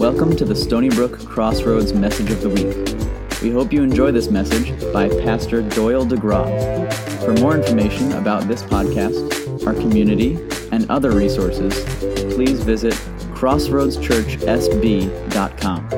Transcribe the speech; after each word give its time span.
Welcome 0.00 0.34
to 0.36 0.46
the 0.46 0.56
Stony 0.56 0.88
Brook 0.88 1.22
Crossroads 1.26 1.92
Message 1.92 2.30
of 2.30 2.40
the 2.40 2.48
Week. 2.48 2.74
We 3.42 3.50
hope 3.50 3.70
you 3.70 3.82
enjoy 3.82 4.12
this 4.12 4.30
message 4.30 4.70
by 4.94 5.10
Pastor 5.10 5.60
Doyle 5.60 6.06
DeGraw. 6.06 6.90
For 7.22 7.34
more 7.34 7.54
information 7.54 8.12
about 8.12 8.48
this 8.48 8.62
podcast, 8.62 9.66
our 9.66 9.74
community, 9.74 10.38
and 10.72 10.90
other 10.90 11.10
resources, 11.10 11.84
please 12.34 12.62
visit 12.62 12.94
crossroadschurchsb.com. 13.34 15.90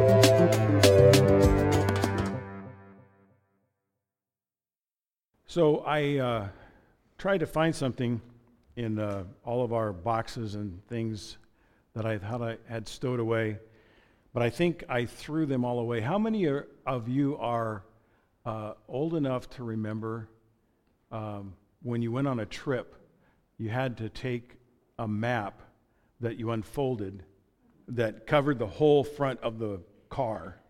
So 5.46 5.78
I 5.86 6.16
uh, 6.16 6.48
tried 7.18 7.38
to 7.38 7.46
find 7.46 7.72
something 7.72 8.20
in 8.74 8.98
uh, 8.98 9.22
all 9.44 9.62
of 9.62 9.72
our 9.72 9.92
boxes 9.92 10.56
and 10.56 10.84
things 10.88 11.38
that 11.94 12.04
I 12.04 12.18
thought 12.18 12.42
I 12.42 12.56
had 12.68 12.88
stowed 12.88 13.20
away, 13.20 13.58
but 14.32 14.42
I 14.42 14.50
think 14.50 14.84
I 14.88 15.04
threw 15.04 15.46
them 15.46 15.64
all 15.64 15.78
away. 15.78 16.00
How 16.00 16.18
many 16.18 16.46
are, 16.46 16.68
of 16.86 17.08
you 17.08 17.36
are 17.38 17.84
uh, 18.44 18.74
old 18.88 19.14
enough 19.14 19.48
to 19.50 19.64
remember 19.64 20.28
um, 21.10 21.54
when 21.82 22.00
you 22.02 22.10
went 22.10 22.26
on 22.26 22.40
a 22.40 22.46
trip, 22.46 22.96
you 23.58 23.68
had 23.68 23.96
to 23.98 24.08
take 24.08 24.56
a 24.98 25.06
map 25.06 25.60
that 26.20 26.36
you 26.36 26.52
unfolded 26.52 27.24
that 27.88 28.26
covered 28.26 28.58
the 28.58 28.66
whole 28.66 29.04
front 29.04 29.38
of 29.40 29.58
the 29.58 29.80
car, 30.08 30.60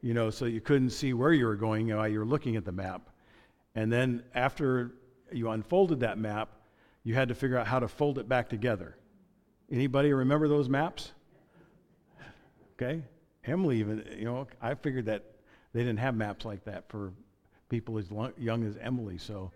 you 0.00 0.14
know, 0.14 0.30
so 0.30 0.46
you 0.46 0.60
couldn't 0.60 0.90
see 0.90 1.12
where 1.12 1.32
you 1.32 1.46
were 1.46 1.56
going 1.56 1.94
while 1.94 2.08
you 2.08 2.18
were 2.18 2.26
looking 2.26 2.56
at 2.56 2.64
the 2.64 2.72
map. 2.72 3.10
And 3.74 3.92
then 3.92 4.24
after 4.34 4.94
you 5.30 5.50
unfolded 5.50 6.00
that 6.00 6.18
map, 6.18 6.48
you 7.04 7.14
had 7.14 7.28
to 7.28 7.34
figure 7.34 7.58
out 7.58 7.66
how 7.66 7.78
to 7.78 7.88
fold 7.88 8.18
it 8.18 8.28
back 8.28 8.48
together. 8.48 8.96
Anybody 9.70 10.12
remember 10.12 10.48
those 10.48 10.68
maps? 10.68 11.12
Okay. 12.78 13.02
Emily 13.44 13.78
even, 13.78 14.04
you 14.18 14.24
know, 14.24 14.46
I 14.60 14.74
figured 14.74 15.06
that 15.06 15.22
they 15.72 15.80
didn't 15.80 15.98
have 15.98 16.14
maps 16.14 16.44
like 16.44 16.64
that 16.64 16.88
for 16.88 17.12
people 17.68 17.98
as 17.98 18.06
young 18.38 18.64
as 18.64 18.76
Emily, 18.80 19.18
so 19.18 19.50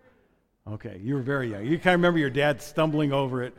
okay, 0.67 0.99
you 1.03 1.15
were 1.15 1.21
very 1.21 1.49
young. 1.49 1.65
You 1.65 1.77
kind 1.77 1.95
of 1.95 1.99
remember 1.99 2.19
your 2.19 2.29
dad 2.29 2.61
stumbling 2.61 3.11
over 3.11 3.43
it. 3.43 3.55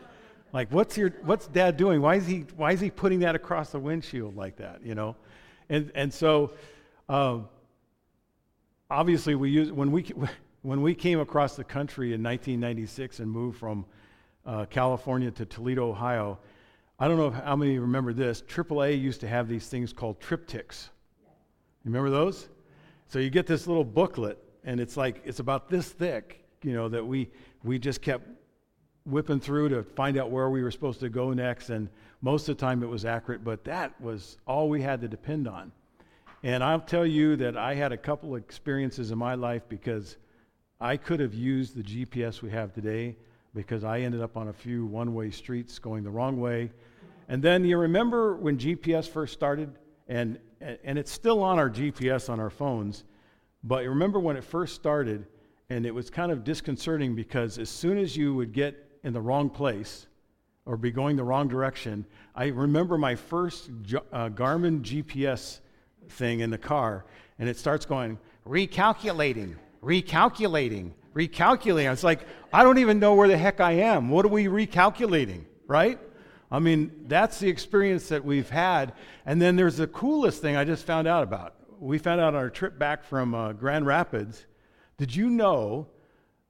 Like, 0.53 0.71
what's 0.71 0.97
your 0.97 1.11
what's 1.23 1.47
dad 1.47 1.77
doing? 1.77 2.01
Why 2.01 2.17
is 2.17 2.27
he 2.27 2.45
why 2.57 2.73
is 2.73 2.81
he 2.81 2.91
putting 2.91 3.21
that 3.21 3.35
across 3.35 3.71
the 3.71 3.79
windshield 3.79 4.37
like 4.37 4.57
that? 4.57 4.85
You 4.85 4.95
know, 4.95 5.17
and 5.69 5.91
and 5.95 6.13
so 6.13 6.53
um, 7.09 7.49
obviously 8.91 9.35
we 9.35 9.51
use 9.51 9.73
when 9.73 9.91
we 9.91 10.13
when 10.63 10.83
we 10.83 10.95
came 10.95 11.21
across 11.21 11.57
the 11.57 11.65
country 11.65 12.09
in 12.13 12.23
1996 12.23 13.21
and 13.21 13.31
moved 13.31 13.59
from 13.59 13.85
uh, 14.47 14.67
California 14.67 15.31
to 15.31 15.47
Toledo, 15.47 15.89
Ohio, 15.89 16.39
I 17.03 17.09
don't 17.09 17.17
know 17.17 17.31
how 17.33 17.57
many 17.57 17.81
remember 17.81 18.13
this. 18.13 18.43
AAA 18.43 19.03
used 19.03 19.21
to 19.23 19.29
have 19.29 19.49
these 19.49 19.67
things 19.67 19.93
called 19.93 20.21
TripTiks. 20.21 20.89
You 21.25 21.91
remember 21.91 22.11
those? 22.11 22.49
So 23.09 23.19
you 23.19 23.29
get 23.29 23.45
this 23.45 23.67
little 23.67 23.83
booklet, 23.83 24.39
and 24.63 24.79
it's 24.79 24.97
like, 24.97 25.21
it's 25.25 25.41
about 25.41 25.69
this 25.69 25.89
thick, 25.89 26.45
you 26.63 26.75
know, 26.75 26.89
that 26.89 27.05
we, 27.05 27.29
we 27.65 27.81
just 27.81 28.03
kept 28.03 28.29
whipping 29.05 29.41
through 29.41 29.71
to 29.71 29.83
find 29.83 30.17
out 30.17 30.31
where 30.31 30.49
we 30.49 30.63
were 30.63 30.71
supposed 30.71 31.01
to 31.01 31.09
go 31.09 31.33
next. 31.33 31.71
And 31.71 31.89
most 32.21 32.49
of 32.49 32.57
the 32.57 32.61
time 32.61 32.85
it 32.85 32.89
was 32.89 33.05
accurate, 33.05 33.43
but 33.43 33.65
that 33.65 34.01
was 34.01 34.39
all 34.47 34.69
we 34.69 34.81
had 34.81 35.01
to 35.01 35.09
depend 35.09 35.49
on. 35.49 35.73
And 36.45 36.63
I'll 36.63 36.79
tell 36.79 37.05
you 37.05 37.35
that 37.35 37.57
I 37.57 37.75
had 37.75 37.91
a 37.91 37.97
couple 37.97 38.37
of 38.37 38.41
experiences 38.41 39.11
in 39.11 39.19
my 39.19 39.35
life 39.35 39.63
because 39.69 40.19
I 40.81 40.97
could 40.99 41.19
have 41.19 41.35
used 41.35 41.75
the 41.75 41.83
GPS 41.83 42.43
we 42.43 42.51
have 42.53 42.73
today 42.73 43.17
because 43.57 43.83
I 43.83 44.03
ended 44.03 44.23
up 44.23 44.37
on 44.37 44.47
a 44.47 44.53
few 44.53 44.87
one 44.87 45.15
way 45.15 45.33
streets 45.33 45.81
going 45.81 46.05
the 46.05 46.11
wrong 46.11 46.41
way. 46.41 46.71
And 47.33 47.43
then 47.43 47.65
you 47.65 47.79
remember 47.79 48.37
when 48.37 48.59
GPS 48.59 49.09
first 49.09 49.33
started, 49.33 49.73
and, 50.07 50.39
and 50.61 50.99
it's 50.99 51.11
still 51.11 51.43
on 51.43 51.59
our 51.59 51.71
GPS 51.71 52.29
on 52.29 52.39
our 52.39 52.51
phones, 52.51 53.05
but 53.65 53.85
you 53.85 53.89
remember 53.89 54.21
when 54.21 54.37
it 54.37 54.45
first 54.45 54.75
started, 54.75 55.25
and 55.71 55.87
it 55.87 55.95
was 55.95 56.11
kind 56.11 56.31
of 56.31 56.45
disconcerting 56.45 57.15
because 57.15 57.59
as 57.59 57.71
soon 57.71 57.97
as 57.97 58.15
you 58.19 58.35
would 58.35 58.53
get 58.53 58.87
in 59.03 59.15
the 59.15 59.21
wrong 59.23 59.49
place 59.49 60.09
or 60.67 60.77
be 60.77 60.91
going 60.91 61.17
the 61.17 61.25
wrong 61.25 61.49
direction, 61.49 62.05
I 62.35 62.49
remember 62.49 62.99
my 62.99 63.15
first 63.15 63.71
uh, 64.13 64.29
Garmin 64.29 64.83
GPS 64.83 65.61
thing 66.11 66.41
in 66.41 66.51
the 66.51 66.59
car, 66.59 67.07
and 67.39 67.49
it 67.49 67.57
starts 67.57 67.87
going, 67.87 68.19
recalculating, 68.47 69.55
recalculating, 69.83 70.91
recalculating. 71.15 71.91
It's 71.95 72.05
like, 72.05 72.27
I 72.53 72.63
don't 72.63 72.77
even 72.77 72.99
know 72.99 73.15
where 73.15 73.29
the 73.29 73.39
heck 73.39 73.59
I 73.61 73.73
am. 73.73 74.11
What 74.11 74.27
are 74.27 74.29
we 74.29 74.49
recalculating, 74.49 75.47
right? 75.67 75.99
I 76.53 76.59
mean, 76.59 76.93
that's 77.07 77.41
the 77.41 77.49
experience 77.49 78.09
that 78.09 78.23
we've 78.23 78.51
had. 78.51 78.93
And 79.25 79.41
then 79.41 79.57
there's 79.57 79.79
the 79.79 79.87
coolest 79.87 80.43
thing 80.43 80.55
I 80.55 80.65
just 80.65 80.85
found 80.85 81.09
out 81.09 81.23
about. 81.23 81.55
We 81.81 81.97
found 81.97 82.21
out 82.21 82.29
on 82.29 82.37
our 82.37 82.51
trip 82.51 82.79
back 82.79 83.05
from 83.05 83.35
uh, 83.35 83.55
Grand 83.55 83.87
Rapids. 83.87 84.45
Did 84.99 85.17
you 85.17 85.31
know 85.31 85.89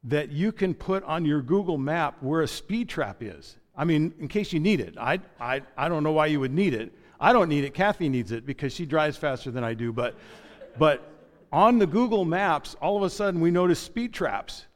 that 0.02 0.32
you 0.32 0.50
can 0.50 0.74
put 0.74 1.04
on 1.04 1.24
your 1.24 1.40
Google 1.40 1.78
map 1.78 2.16
where 2.20 2.42
a 2.42 2.48
speed 2.48 2.88
trap 2.88 3.22
is? 3.22 3.56
I 3.76 3.84
mean, 3.84 4.12
in 4.18 4.26
case 4.26 4.52
you 4.52 4.58
need 4.58 4.80
it. 4.80 4.96
I, 4.98 5.20
I, 5.40 5.62
I 5.76 5.88
don't 5.88 6.02
know 6.02 6.12
why 6.12 6.26
you 6.26 6.40
would 6.40 6.52
need 6.52 6.74
it. 6.74 6.92
I 7.20 7.32
don't 7.32 7.48
need 7.48 7.62
it. 7.62 7.72
Kathy 7.72 8.08
needs 8.08 8.32
it 8.32 8.44
because 8.44 8.72
she 8.74 8.84
drives 8.84 9.16
faster 9.16 9.52
than 9.52 9.62
I 9.62 9.72
do. 9.72 9.92
But, 9.92 10.16
but 10.78 11.12
on 11.52 11.78
the 11.78 11.86
Google 11.86 12.24
Maps, 12.24 12.74
all 12.82 12.96
of 12.96 13.04
a 13.04 13.10
sudden 13.10 13.40
we 13.40 13.52
noticed 13.52 13.84
speed 13.84 14.12
traps. 14.12 14.66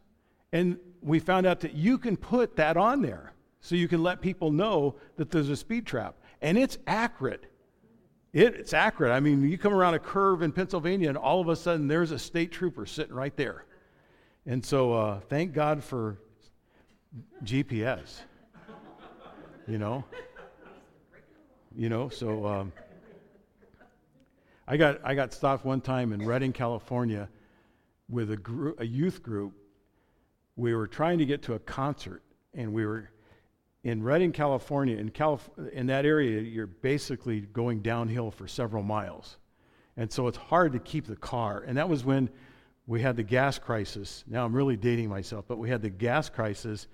And 0.53 0.79
we 1.03 1.19
found 1.19 1.47
out 1.47 1.59
that 1.61 1.75
you 1.75 1.99
can 1.99 2.17
put 2.17 2.55
that 2.57 2.77
on 2.77 3.03
there 3.03 3.33
so 3.67 3.75
you 3.75 3.89
can 3.89 4.01
let 4.01 4.21
people 4.21 4.53
know 4.53 4.95
that 5.17 5.33
there's 5.33 5.49
a 5.49 5.57
speed 5.57 5.87
trap. 5.87 6.15
And 6.41 6.57
it's 6.57 6.79
accurate. 6.87 7.47
It, 8.33 8.55
it's 8.55 8.73
accurate. 8.73 9.11
I 9.11 9.19
mean, 9.19 9.43
you 9.43 9.59
come 9.59 9.75
around 9.75 9.95
a 9.95 9.99
curve 9.99 10.43
in 10.43 10.53
Pennsylvania 10.53 11.09
and 11.09 11.19
all 11.19 11.41
of 11.41 11.49
a 11.49 11.57
sudden 11.57 11.89
there's 11.89 12.13
a 12.13 12.19
state 12.19 12.53
trooper 12.53 12.87
sitting 12.87 13.15
right 13.15 13.37
there. 13.37 13.65
And 14.47 14.65
so 14.65 14.93
uh, 14.93 15.19
thank 15.29 15.53
God 15.53 15.83
for 15.83 16.19
GPS. 17.43 18.21
You 19.67 19.79
know? 19.79 20.05
You 21.77 21.89
know, 21.89 22.09
so. 22.09 22.47
Um, 22.47 22.73
I 24.69 24.77
got, 24.77 25.01
I 25.05 25.15
got 25.15 25.33
stopped 25.33 25.65
one 25.65 25.81
time 25.81 26.13
in 26.13 26.25
Redding, 26.25 26.53
California, 26.53 27.29
with 28.09 28.31
a, 28.33 28.37
group, 28.37 28.81
a 28.81 28.87
youth 28.87 29.23
group. 29.23 29.53
We 30.57 30.75
were 30.75 30.87
trying 30.87 31.19
to 31.19 31.27
get 31.27 31.43
to 31.43 31.55
a 31.55 31.59
concert, 31.59 32.23
and 32.53 32.73
we 32.73 32.85
were 32.85 33.11
in 33.87 34.03
Redding, 34.03 34.33
California. 34.33 34.97
In, 34.97 35.11
Calif- 35.11 35.49
in 35.73 35.87
that 35.87 36.05
area, 36.05 36.41
you're 36.41 36.67
basically 36.67 37.43
going 37.43 37.83
downhill 37.83 38.33
for 38.33 38.49
several 38.49 38.83
miles. 38.83 39.37
And 39.97 40.13
so 40.13 40.27
it's 40.27 40.37
hard 40.37 40.73
to 40.73 40.81
keep 40.81 41.07
the 41.07 41.15
car. 41.15 41.65
And 41.65 41.79
that 41.79 41.89
was 41.89 42.05
when 42.05 42.29
we 42.89 43.01
had 43.01 43.15
the 43.15 43.23
gas 43.23 43.61
crisis. 43.61 44.25
Now 44.27 44.45
I'm 44.45 44.53
really 44.53 44.77
dating 44.77 45.09
myself, 45.09 45.45
but 45.47 45.59
we 45.59 45.71
had 45.71 45.83
the 45.83 45.89
gas 45.89 46.29
crisis. 46.29 46.89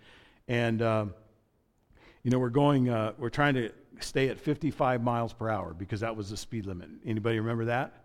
And, 0.48 0.82
um, 0.82 1.14
you 2.24 2.30
know, 2.30 2.38
we're 2.38 2.50
going, 2.50 2.90
uh, 2.90 3.12
we're 3.16 3.30
trying 3.30 3.54
to 3.54 3.70
stay 4.00 4.28
at 4.28 4.38
55 4.38 5.02
miles 5.02 5.32
per 5.32 5.48
hour 5.48 5.72
because 5.72 6.00
that 6.00 6.14
was 6.14 6.28
the 6.28 6.36
speed 6.36 6.66
limit. 6.66 6.90
Anybody 7.06 7.40
remember 7.40 7.64
that? 7.64 8.04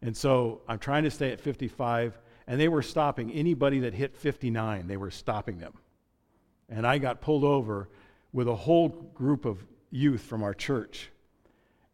And 0.00 0.16
so 0.16 0.62
I'm 0.66 0.78
trying 0.78 1.04
to 1.04 1.10
stay 1.10 1.32
at 1.32 1.40
55, 1.40 2.18
and 2.46 2.58
they 2.58 2.68
were 2.68 2.82
stopping 2.82 3.30
anybody 3.32 3.80
that 3.80 3.92
hit 3.92 4.16
59, 4.16 4.86
they 4.86 4.96
were 4.96 5.10
stopping 5.10 5.58
them. 5.58 5.74
And 6.70 6.86
I 6.86 6.96
got 6.96 7.20
pulled 7.20 7.44
over 7.44 7.90
with 8.32 8.48
a 8.48 8.54
whole 8.54 8.88
group 9.14 9.44
of 9.44 9.64
youth 9.90 10.22
from 10.22 10.42
our 10.42 10.54
church. 10.54 11.10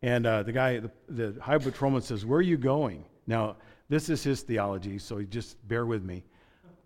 And 0.02 0.26
uh, 0.26 0.42
the 0.42 0.52
guy, 0.52 0.80
the, 0.80 0.90
the 1.08 1.40
high 1.40 1.58
patrolman 1.58 2.02
says, 2.02 2.26
Where 2.26 2.38
are 2.38 2.42
you 2.42 2.56
going? 2.56 3.04
Now, 3.26 3.56
this 3.88 4.08
is 4.08 4.24
his 4.24 4.42
theology, 4.42 4.98
so 4.98 5.22
just 5.22 5.56
bear 5.68 5.86
with 5.86 6.02
me. 6.02 6.24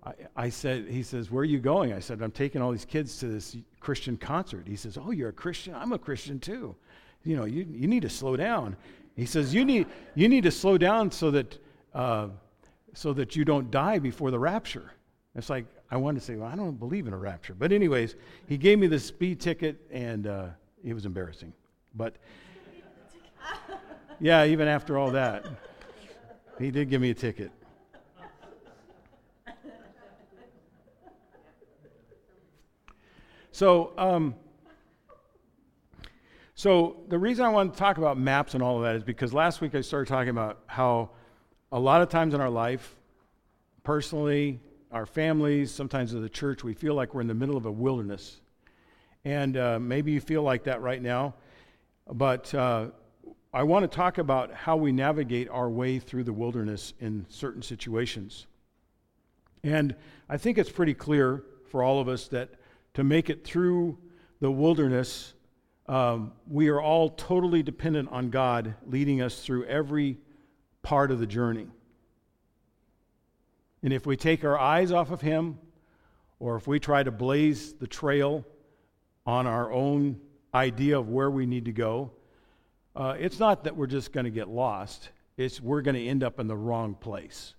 I, 0.05 0.13
I, 0.37 0.49
said, 0.51 0.87
he 0.89 1.03
says, 1.03 1.31
Where 1.31 1.43
are 1.43 1.45
you 1.45 1.59
going? 1.59 1.93
I 1.93 2.01
said, 2.01 2.21
I'm 2.21 2.31
taking 2.31 2.61
all 2.61 2.73
these 2.73 2.85
kids 2.85 3.19
to 3.19 3.27
this 3.27 3.57
Christian 3.81 4.17
concert. 4.17 4.67
He 4.67 4.77
says, 4.77 4.99
Oh, 4.99 5.11
you're 5.11 5.31
a 5.31 5.33
Christian? 5.33 5.75
I'm 5.75 5.93
a 5.93 5.99
Christian 5.99 6.39
too. 6.39 6.77
You 7.25 7.37
know, 7.37 7.45
you, 7.45 7.67
you 7.71 7.89
need 7.89 8.03
to 8.03 8.11
slow 8.11 8.37
down. 8.37 8.77
He 9.17 9.27
says, 9.27 9.55
You 9.55 9.65
need, 9.65 9.87
you 10.15 10.29
need 10.29 10.45
to 10.45 10.51
slow 10.51 10.77
down 10.77 11.11
so 11.11 11.31
that, 11.31 11.59
uh, 11.95 12.29
so 12.93 13.13
that 13.15 13.35
you 13.35 13.45
don't 13.45 13.71
die 13.71 13.99
before 13.99 14.31
the 14.31 14.39
rapture. 14.39 14.93
It's 15.35 15.51
like, 15.51 15.67
I 15.91 15.97
wanted 15.97 16.21
to 16.21 16.25
say, 16.25 16.37
Well, 16.37 16.49
I 16.49 16.57
don't 16.57 16.79
believe 16.79 17.07
in 17.07 17.13
a 17.13 17.17
rapture. 17.17 17.55
But, 17.55 17.73
anyways, 17.73 18.17
he 18.47 18.57
gave 18.57 18.79
me 18.79 18.87
the 18.87 18.99
speed 18.99 19.41
ticket, 19.41 19.81
and 19.91 20.27
uh, 20.27 20.47
it 20.85 20.95
was 20.95 21.07
embarrassing. 21.07 21.53
But, 21.95 22.17
yeah, 24.21 24.45
even 24.45 24.69
after 24.69 24.99
all 24.99 25.11
that, 25.13 25.47
he 26.59 26.71
did 26.71 26.91
give 26.91 27.01
me 27.01 27.11
a 27.11 27.15
ticket. 27.15 27.51
So, 33.53 33.93
um, 33.97 34.35
so 36.55 36.99
the 37.09 37.19
reason 37.19 37.47
I 37.47 37.49
want 37.49 37.73
to 37.73 37.79
talk 37.79 37.97
about 37.97 38.19
maps 38.19 38.53
and 38.53 38.63
all 38.63 38.77
of 38.77 38.83
that 38.83 38.97
is 38.97 39.03
because 39.03 39.33
last 39.33 39.63
week 39.63 39.75
I 39.75 39.81
started 39.81 40.09
talking 40.09 40.29
about 40.29 40.61
how 40.67 41.09
a 41.73 41.81
lot 41.81 42.03
of 42.03 42.11
times 42.11 42.35
in 42.35 42.41
our 42.43 42.51
life, 42.51 42.97
personally, 43.83 44.61
our 44.93 45.07
families, 45.07 45.73
sometimes 45.73 46.15
in 46.15 46.23
the 46.23 46.29
church, 46.29 46.63
we 46.63 46.75
feel 46.75 46.95
like 46.95 47.15
we're 47.15 47.21
in 47.21 47.27
the 47.27 47.35
middle 47.35 47.57
of 47.57 47.67
a 47.67 47.73
wilderness. 47.73 48.41
And 49.25 49.57
uh, 49.57 49.79
maybe 49.81 50.13
you 50.13 50.21
feel 50.21 50.43
like 50.43 50.65
that 50.65 50.81
right 50.81 51.03
now. 51.03 51.35
But 52.13 52.55
uh, 52.55 52.89
I 53.53 53.65
want 53.65 53.91
to 53.91 53.95
talk 53.95 54.19
about 54.19 54.53
how 54.53 54.77
we 54.77 54.93
navigate 54.93 55.49
our 55.49 55.69
way 55.69 55.99
through 55.99 56.25
the 56.25 56.33
wilderness 56.33 56.95
in 57.01 57.27
certain 57.29 57.63
situations. 57.63 58.47
And 59.65 59.97
I 60.29 60.37
think 60.37 60.59
it's 60.59 60.71
pretty 60.71 60.95
clear 60.95 61.43
for 61.69 61.83
all 61.83 62.01
of 62.01 62.09
us 62.09 62.29
that 62.29 62.51
to 62.95 63.03
make 63.03 63.29
it 63.29 63.45
through 63.45 63.99
the 64.41 64.51
wilderness, 64.51 65.35
um, 65.89 66.33
we 66.49 66.69
are 66.69 66.81
all 66.81 67.11
totally 67.11 67.63
dependent 67.63 68.09
on 68.11 68.31
God 68.31 68.75
leading 68.87 69.23
us 69.23 69.41
through 69.41 69.65
every 69.65 70.19
part 70.83 71.11
of 71.11 71.19
the 71.19 71.27
journey. 71.27 71.67
And 73.87 73.93
if 73.93 74.05
we 74.05 74.17
take 74.17 74.45
our 74.45 74.59
eyes 74.59 74.91
off 74.91 75.13
of 75.13 75.21
Him, 75.21 75.61
or 76.41 76.57
if 76.57 76.67
we 76.67 76.81
try 76.81 77.05
to 77.05 77.13
blaze 77.13 77.73
the 77.75 77.87
trail 77.87 78.45
on 79.25 79.47
our 79.47 79.71
own 79.71 80.21
idea 80.53 80.99
of 80.99 81.09
where 81.09 81.31
we 81.31 81.47
need 81.47 81.67
to 81.67 81.73
go, 81.73 82.11
uh, 82.97 83.15
it's 83.17 83.39
not 83.39 83.63
that 83.63 83.77
we're 83.77 83.87
just 83.87 84.11
going 84.13 84.25
to 84.25 84.31
get 84.33 84.49
lost. 84.49 85.11
It's 85.37 85.61
we're 85.61 85.83
going 85.83 85.95
to 85.95 86.05
end 86.05 86.25
up 86.25 86.41
in 86.41 86.49
the 86.49 86.57
wrong 86.57 86.97
place 86.97 87.55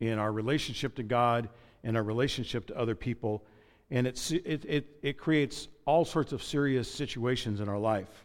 in 0.00 0.18
our 0.18 0.32
relationship 0.32 0.94
to 0.94 1.02
God 1.02 1.50
and 1.84 1.98
our 1.98 2.02
relationship 2.02 2.68
to 2.68 2.78
other 2.78 2.94
people. 2.94 3.44
And 3.90 4.06
it, 4.06 4.32
it, 4.46 4.86
it 5.02 5.18
creates 5.18 5.68
all 5.84 6.06
sorts 6.06 6.32
of 6.32 6.42
serious 6.42 6.90
situations 6.90 7.60
in 7.60 7.68
our 7.68 7.78
life. 7.78 8.24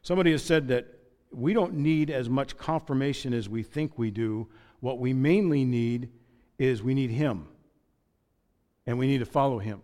Somebody 0.00 0.30
has 0.30 0.42
said 0.42 0.68
that 0.68 0.86
we 1.30 1.52
don't 1.52 1.74
need 1.74 2.08
as 2.08 2.30
much 2.30 2.56
confirmation 2.56 3.34
as 3.34 3.50
we 3.50 3.62
think 3.62 3.98
we 3.98 4.10
do. 4.10 4.48
What 4.80 4.98
we 4.98 5.12
mainly 5.12 5.66
need 5.66 6.08
is 6.58 6.82
we 6.82 6.94
need 6.94 7.10
Him, 7.10 7.46
and 8.86 8.98
we 8.98 9.06
need 9.06 9.18
to 9.18 9.26
follow 9.26 9.58
Him. 9.58 9.82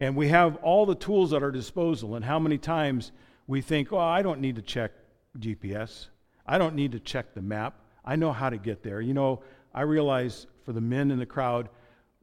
And 0.00 0.16
we 0.16 0.28
have 0.28 0.56
all 0.56 0.84
the 0.84 0.94
tools 0.94 1.32
at 1.32 1.42
our 1.42 1.50
disposal, 1.50 2.14
and 2.14 2.24
how 2.24 2.38
many 2.38 2.58
times 2.58 3.12
we 3.46 3.60
think, 3.60 3.92
oh, 3.92 3.98
I 3.98 4.22
don't 4.22 4.40
need 4.40 4.56
to 4.56 4.62
check 4.62 4.92
GPS. 5.38 6.08
I 6.46 6.58
don't 6.58 6.74
need 6.74 6.92
to 6.92 7.00
check 7.00 7.34
the 7.34 7.42
map. 7.42 7.74
I 8.04 8.16
know 8.16 8.32
how 8.32 8.50
to 8.50 8.58
get 8.58 8.82
there. 8.82 9.00
You 9.00 9.14
know, 9.14 9.42
I 9.74 9.82
realize 9.82 10.46
for 10.64 10.72
the 10.72 10.80
men 10.80 11.10
in 11.10 11.18
the 11.18 11.26
crowd, 11.26 11.68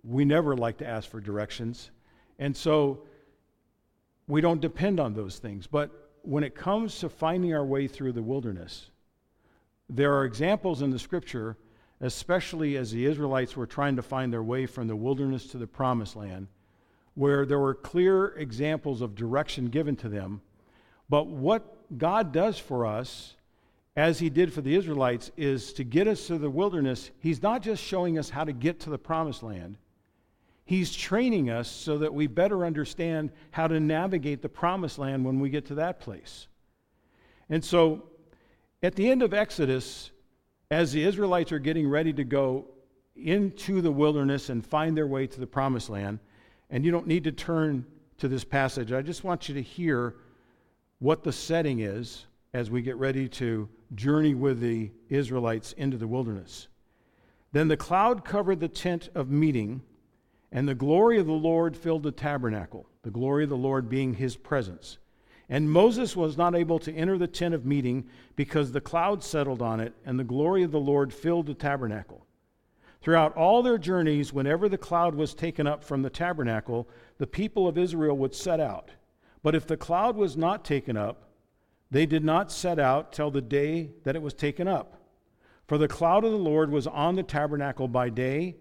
we 0.03 0.25
never 0.25 0.55
like 0.55 0.77
to 0.77 0.87
ask 0.87 1.09
for 1.09 1.19
directions. 1.19 1.91
And 2.37 2.55
so 2.55 3.03
we 4.27 4.41
don't 4.41 4.61
depend 4.61 4.99
on 4.99 5.13
those 5.13 5.39
things. 5.39 5.67
But 5.67 6.11
when 6.21 6.43
it 6.43 6.55
comes 6.55 6.99
to 6.99 7.09
finding 7.09 7.53
our 7.53 7.65
way 7.65 7.87
through 7.87 8.13
the 8.13 8.21
wilderness, 8.21 8.91
there 9.89 10.13
are 10.13 10.25
examples 10.25 10.81
in 10.81 10.91
the 10.91 10.99
scripture, 10.99 11.57
especially 12.01 12.77
as 12.77 12.91
the 12.91 13.05
Israelites 13.05 13.55
were 13.55 13.67
trying 13.67 13.95
to 13.95 14.01
find 14.01 14.31
their 14.31 14.43
way 14.43 14.65
from 14.65 14.87
the 14.87 14.95
wilderness 14.95 15.47
to 15.47 15.57
the 15.57 15.67
promised 15.67 16.15
land, 16.15 16.47
where 17.13 17.45
there 17.45 17.59
were 17.59 17.75
clear 17.75 18.27
examples 18.37 19.01
of 19.01 19.15
direction 19.15 19.67
given 19.67 19.95
to 19.97 20.09
them. 20.09 20.41
But 21.09 21.27
what 21.27 21.97
God 21.97 22.31
does 22.31 22.57
for 22.57 22.85
us 22.85 23.35
as 23.99 24.19
he 24.19 24.29
did 24.29 24.53
for 24.53 24.61
the 24.61 24.75
Israelites, 24.75 25.29
is 25.35 25.73
to 25.73 25.83
get 25.83 26.07
us 26.07 26.27
to 26.27 26.37
the 26.37 26.49
wilderness. 26.49 27.11
He's 27.19 27.43
not 27.43 27.61
just 27.61 27.83
showing 27.83 28.17
us 28.17 28.29
how 28.29 28.45
to 28.45 28.53
get 28.53 28.79
to 28.81 28.89
the 28.89 28.97
promised 28.97 29.43
land, 29.43 29.77
he's 30.63 30.95
training 30.95 31.49
us 31.49 31.67
so 31.69 31.97
that 31.97 32.13
we 32.13 32.27
better 32.27 32.65
understand 32.65 33.31
how 33.51 33.67
to 33.67 33.79
navigate 33.79 34.41
the 34.41 34.49
promised 34.49 34.99
land 34.99 35.25
when 35.25 35.41
we 35.41 35.49
get 35.49 35.65
to 35.65 35.75
that 35.75 35.99
place. 35.99 36.47
And 37.49 37.63
so, 37.63 38.03
at 38.81 38.95
the 38.95 39.09
end 39.09 39.21
of 39.21 39.33
Exodus, 39.33 40.11
as 40.71 40.91
the 40.91 41.03
Israelites 41.03 41.51
are 41.51 41.59
getting 41.59 41.89
ready 41.89 42.13
to 42.13 42.23
go 42.23 42.65
into 43.15 43.81
the 43.81 43.91
wilderness 43.91 44.49
and 44.49 44.65
find 44.65 44.95
their 44.95 45.07
way 45.07 45.25
to 45.25 45.39
the 45.39 45.47
promised 45.47 45.89
land, 45.89 46.19
and 46.69 46.85
you 46.85 46.91
don't 46.91 47.07
need 47.07 47.23
to 47.23 47.31
turn 47.31 47.85
to 48.19 48.27
this 48.27 48.43
passage, 48.43 48.91
I 48.91 49.01
just 49.01 49.23
want 49.23 49.49
you 49.49 49.55
to 49.55 49.61
hear 49.61 50.15
what 50.99 51.23
the 51.23 51.31
setting 51.31 51.79
is 51.79 52.25
as 52.53 52.69
we 52.69 52.81
get 52.81 52.97
ready 52.97 53.27
to 53.29 53.67
journey 53.95 54.35
with 54.35 54.59
the 54.59 54.91
Israelites 55.09 55.73
into 55.73 55.97
the 55.97 56.07
wilderness. 56.07 56.67
Then 57.51 57.67
the 57.67 57.77
cloud 57.77 58.23
covered 58.23 58.59
the 58.59 58.67
tent 58.67 59.09
of 59.15 59.31
meeting, 59.31 59.81
and 60.51 60.67
the 60.67 60.75
glory 60.75 61.17
of 61.17 61.25
the 61.25 61.31
Lord 61.31 61.75
filled 61.75 62.03
the 62.03 62.11
tabernacle, 62.11 62.85
the 63.01 63.09
glory 63.09 63.43
of 63.43 63.49
the 63.49 63.57
Lord 63.57 63.89
being 63.89 64.13
his 64.13 64.35
presence. 64.35 64.99
And 65.49 65.71
Moses 65.71 66.15
was 66.15 66.37
not 66.37 66.55
able 66.55 66.77
to 66.79 66.93
enter 66.93 67.17
the 67.17 67.27
tent 67.27 67.55
of 67.55 67.65
meeting 67.65 68.07
because 68.35 68.71
the 68.71 68.81
cloud 68.81 69.23
settled 69.23 69.61
on 69.61 69.79
it, 69.79 69.93
and 70.05 70.19
the 70.19 70.23
glory 70.23 70.61
of 70.61 70.71
the 70.71 70.79
Lord 70.79 71.11
filled 71.11 71.47
the 71.47 71.55
tabernacle. 71.55 72.27
Throughout 73.01 73.35
all 73.35 73.63
their 73.63 73.77
journeys, 73.77 74.31
whenever 74.31 74.69
the 74.69 74.77
cloud 74.77 75.15
was 75.15 75.33
taken 75.33 75.65
up 75.65 75.83
from 75.83 76.01
the 76.03 76.09
tabernacle, 76.09 76.87
the 77.17 77.25
people 77.25 77.67
of 77.67 77.77
Israel 77.77 78.17
would 78.17 78.35
set 78.35 78.59
out. 78.59 78.91
But 79.41 79.55
if 79.55 79.65
the 79.65 79.77
cloud 79.77 80.15
was 80.15 80.37
not 80.37 80.65
taken 80.65 80.97
up, 80.97 81.29
they 81.89 82.05
did 82.05 82.23
not 82.23 82.51
set 82.51 82.77
out 82.77 83.11
till 83.11 83.31
the 83.31 83.41
day 83.41 83.89
that 84.03 84.15
it 84.15 84.21
was 84.21 84.33
taken 84.33 84.67
up. 84.67 85.01
For 85.65 85.77
the 85.77 85.87
cloud 85.87 86.23
of 86.25 86.31
the 86.31 86.37
Lord 86.37 86.71
was 86.71 86.87
on 86.87 87.15
the 87.15 87.23
tabernacle 87.23 87.87
by 87.87 88.09
day, 88.09 88.57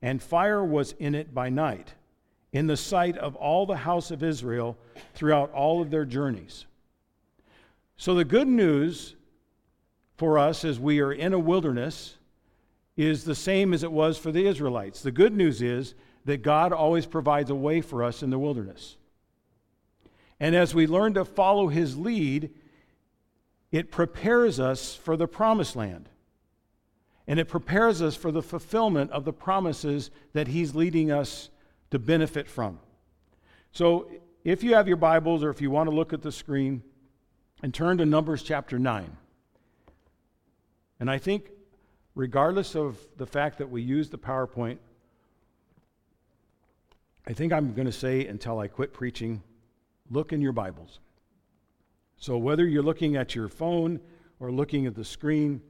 and 0.00 0.22
fire 0.22 0.64
was 0.64 0.92
in 0.98 1.14
it 1.14 1.34
by 1.34 1.50
night, 1.50 1.94
in 2.52 2.66
the 2.66 2.76
sight 2.76 3.16
of 3.16 3.36
all 3.36 3.66
the 3.66 3.76
house 3.76 4.10
of 4.10 4.22
Israel 4.22 4.76
throughout 5.14 5.52
all 5.52 5.80
of 5.80 5.90
their 5.90 6.04
journeys. 6.04 6.66
So 7.96 8.14
the 8.14 8.24
good 8.24 8.48
news 8.48 9.14
for 10.16 10.38
us 10.38 10.64
as 10.64 10.80
we 10.80 11.00
are 11.00 11.12
in 11.12 11.32
a 11.32 11.38
wilderness 11.38 12.16
is 12.96 13.24
the 13.24 13.34
same 13.34 13.72
as 13.72 13.82
it 13.82 13.92
was 13.92 14.18
for 14.18 14.32
the 14.32 14.46
Israelites. 14.46 15.02
The 15.02 15.12
good 15.12 15.34
news 15.34 15.62
is 15.62 15.94
that 16.24 16.42
God 16.42 16.72
always 16.72 17.06
provides 17.06 17.50
a 17.50 17.54
way 17.54 17.80
for 17.80 18.02
us 18.02 18.22
in 18.22 18.30
the 18.30 18.38
wilderness. 18.38 18.96
And 20.38 20.54
as 20.56 20.74
we 20.74 20.86
learn 20.86 21.14
to 21.14 21.24
follow 21.24 21.68
his 21.68 21.96
lead, 21.96 22.50
it 23.70 23.90
prepares 23.90 24.58
us 24.58 24.94
for 24.94 25.16
the 25.16 25.28
promised 25.28 25.76
land. 25.76 26.08
And 27.26 27.38
it 27.38 27.46
prepares 27.46 28.02
us 28.02 28.16
for 28.16 28.32
the 28.32 28.42
fulfillment 28.42 29.12
of 29.12 29.24
the 29.24 29.32
promises 29.32 30.10
that 30.32 30.48
He's 30.48 30.74
leading 30.74 31.12
us 31.12 31.48
to 31.90 31.98
benefit 31.98 32.48
from. 32.48 32.78
So, 33.72 34.10
if 34.42 34.62
you 34.62 34.74
have 34.74 34.88
your 34.88 34.96
Bibles 34.96 35.44
or 35.44 35.50
if 35.50 35.60
you 35.60 35.70
want 35.70 35.90
to 35.90 35.94
look 35.94 36.12
at 36.12 36.22
the 36.22 36.32
screen 36.32 36.82
and 37.62 37.74
turn 37.74 37.98
to 37.98 38.06
Numbers 38.06 38.42
chapter 38.42 38.78
9. 38.78 39.16
And 40.98 41.10
I 41.10 41.18
think, 41.18 41.50
regardless 42.14 42.74
of 42.74 42.98
the 43.16 43.26
fact 43.26 43.58
that 43.58 43.70
we 43.70 43.82
use 43.82 44.08
the 44.08 44.18
PowerPoint, 44.18 44.78
I 47.26 47.32
think 47.32 47.52
I'm 47.52 47.74
going 47.74 47.86
to 47.86 47.92
say 47.92 48.26
until 48.26 48.58
I 48.58 48.68
quit 48.68 48.92
preaching 48.92 49.42
look 50.10 50.32
in 50.32 50.40
your 50.40 50.52
Bibles. 50.52 51.00
So, 52.16 52.36
whether 52.36 52.66
you're 52.66 52.82
looking 52.82 53.16
at 53.16 53.34
your 53.34 53.48
phone 53.48 54.00
or 54.40 54.50
looking 54.50 54.86
at 54.86 54.94
the 54.94 55.04
screen 55.04 55.60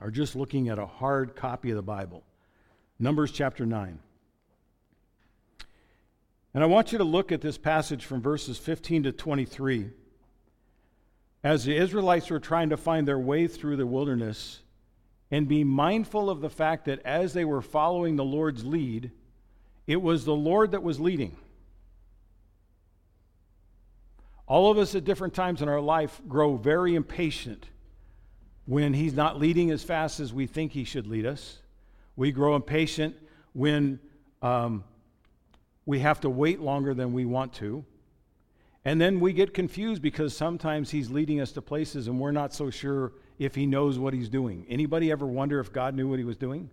or 0.00 0.10
just 0.10 0.34
looking 0.34 0.68
at 0.68 0.78
a 0.78 0.86
hard 0.86 1.36
copy 1.36 1.70
of 1.70 1.76
the 1.76 1.82
Bible, 1.82 2.22
Numbers 2.98 3.30
chapter 3.32 3.66
9. 3.66 3.98
And 6.54 6.62
I 6.62 6.66
want 6.66 6.92
you 6.92 6.98
to 6.98 7.04
look 7.04 7.32
at 7.32 7.40
this 7.40 7.58
passage 7.58 8.04
from 8.04 8.22
verses 8.22 8.58
15 8.58 9.02
to 9.04 9.12
23. 9.12 9.90
As 11.42 11.64
the 11.64 11.76
Israelites 11.76 12.30
were 12.30 12.40
trying 12.40 12.70
to 12.70 12.76
find 12.76 13.06
their 13.06 13.18
way 13.18 13.48
through 13.48 13.76
the 13.76 13.86
wilderness, 13.86 14.60
and 15.30 15.48
be 15.48 15.64
mindful 15.64 16.30
of 16.30 16.40
the 16.40 16.48
fact 16.48 16.84
that 16.84 17.04
as 17.04 17.32
they 17.32 17.44
were 17.44 17.60
following 17.60 18.14
the 18.14 18.24
Lord's 18.24 18.64
lead, 18.64 19.10
it 19.86 20.00
was 20.00 20.24
the 20.24 20.34
Lord 20.34 20.70
that 20.70 20.82
was 20.82 21.00
leading. 21.00 21.36
All 24.46 24.70
of 24.70 24.78
us 24.78 24.94
at 24.94 25.04
different 25.04 25.34
times 25.34 25.60
in 25.60 25.68
our 25.68 25.80
life 25.80 26.20
grow 26.28 26.56
very 26.56 26.94
impatient 26.94 27.66
when 28.66 28.94
He's 28.94 29.14
not 29.14 29.40
leading 29.40 29.72
as 29.72 29.82
fast 29.82 30.20
as 30.20 30.32
we 30.32 30.46
think 30.46 30.70
He 30.70 30.84
should 30.84 31.06
lead 31.06 31.26
us. 31.26 31.58
We 32.14 32.30
grow 32.30 32.54
impatient 32.54 33.16
when 33.54 33.98
um, 34.40 34.84
we 35.86 36.00
have 36.00 36.20
to 36.20 36.30
wait 36.30 36.60
longer 36.60 36.94
than 36.94 37.12
we 37.12 37.24
want 37.24 37.52
to. 37.54 37.84
And 38.84 39.00
then 39.00 39.20
we 39.20 39.32
get 39.32 39.54
confused 39.54 40.02
because 40.02 40.36
sometimes 40.36 40.90
He's 40.90 41.10
leading 41.10 41.40
us 41.40 41.52
to 41.52 41.62
places 41.62 42.06
and 42.06 42.20
we're 42.20 42.32
not 42.32 42.52
so 42.52 42.70
sure 42.70 43.12
if 43.38 43.54
He 43.54 43.66
knows 43.66 43.98
what 43.98 44.12
He's 44.14 44.28
doing. 44.28 44.66
Anybody 44.68 45.10
ever 45.10 45.26
wonder 45.26 45.58
if 45.60 45.72
God 45.72 45.94
knew 45.94 46.08
what 46.08 46.18
He 46.18 46.24
was 46.24 46.36
doing? 46.36 46.70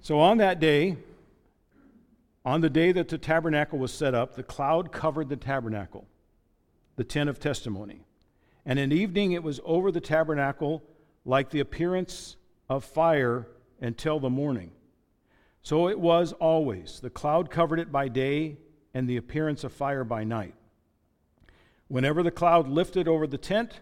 So 0.00 0.20
on 0.20 0.38
that 0.38 0.60
day, 0.60 0.96
on 2.44 2.60
the 2.60 2.70
day 2.70 2.92
that 2.92 3.08
the 3.08 3.18
tabernacle 3.18 3.78
was 3.78 3.92
set 3.92 4.14
up, 4.14 4.34
the 4.34 4.42
cloud 4.42 4.92
covered 4.92 5.28
the 5.28 5.36
tabernacle, 5.36 6.06
the 6.96 7.04
tent 7.04 7.28
of 7.28 7.40
testimony. 7.40 8.04
And 8.64 8.78
in 8.78 8.92
evening 8.92 9.32
it 9.32 9.42
was 9.42 9.60
over 9.64 9.90
the 9.90 10.00
tabernacle 10.00 10.82
like 11.24 11.50
the 11.50 11.60
appearance 11.60 12.36
of 12.68 12.84
fire 12.84 13.48
until 13.80 14.20
the 14.20 14.30
morning. 14.30 14.70
So 15.68 15.88
it 15.88 16.00
was 16.00 16.32
always. 16.32 16.98
The 17.00 17.10
cloud 17.10 17.50
covered 17.50 17.78
it 17.78 17.92
by 17.92 18.08
day, 18.08 18.56
and 18.94 19.06
the 19.06 19.18
appearance 19.18 19.64
of 19.64 19.70
fire 19.70 20.02
by 20.02 20.24
night. 20.24 20.54
Whenever 21.88 22.22
the 22.22 22.30
cloud 22.30 22.68
lifted 22.68 23.06
over 23.06 23.26
the 23.26 23.36
tent, 23.36 23.80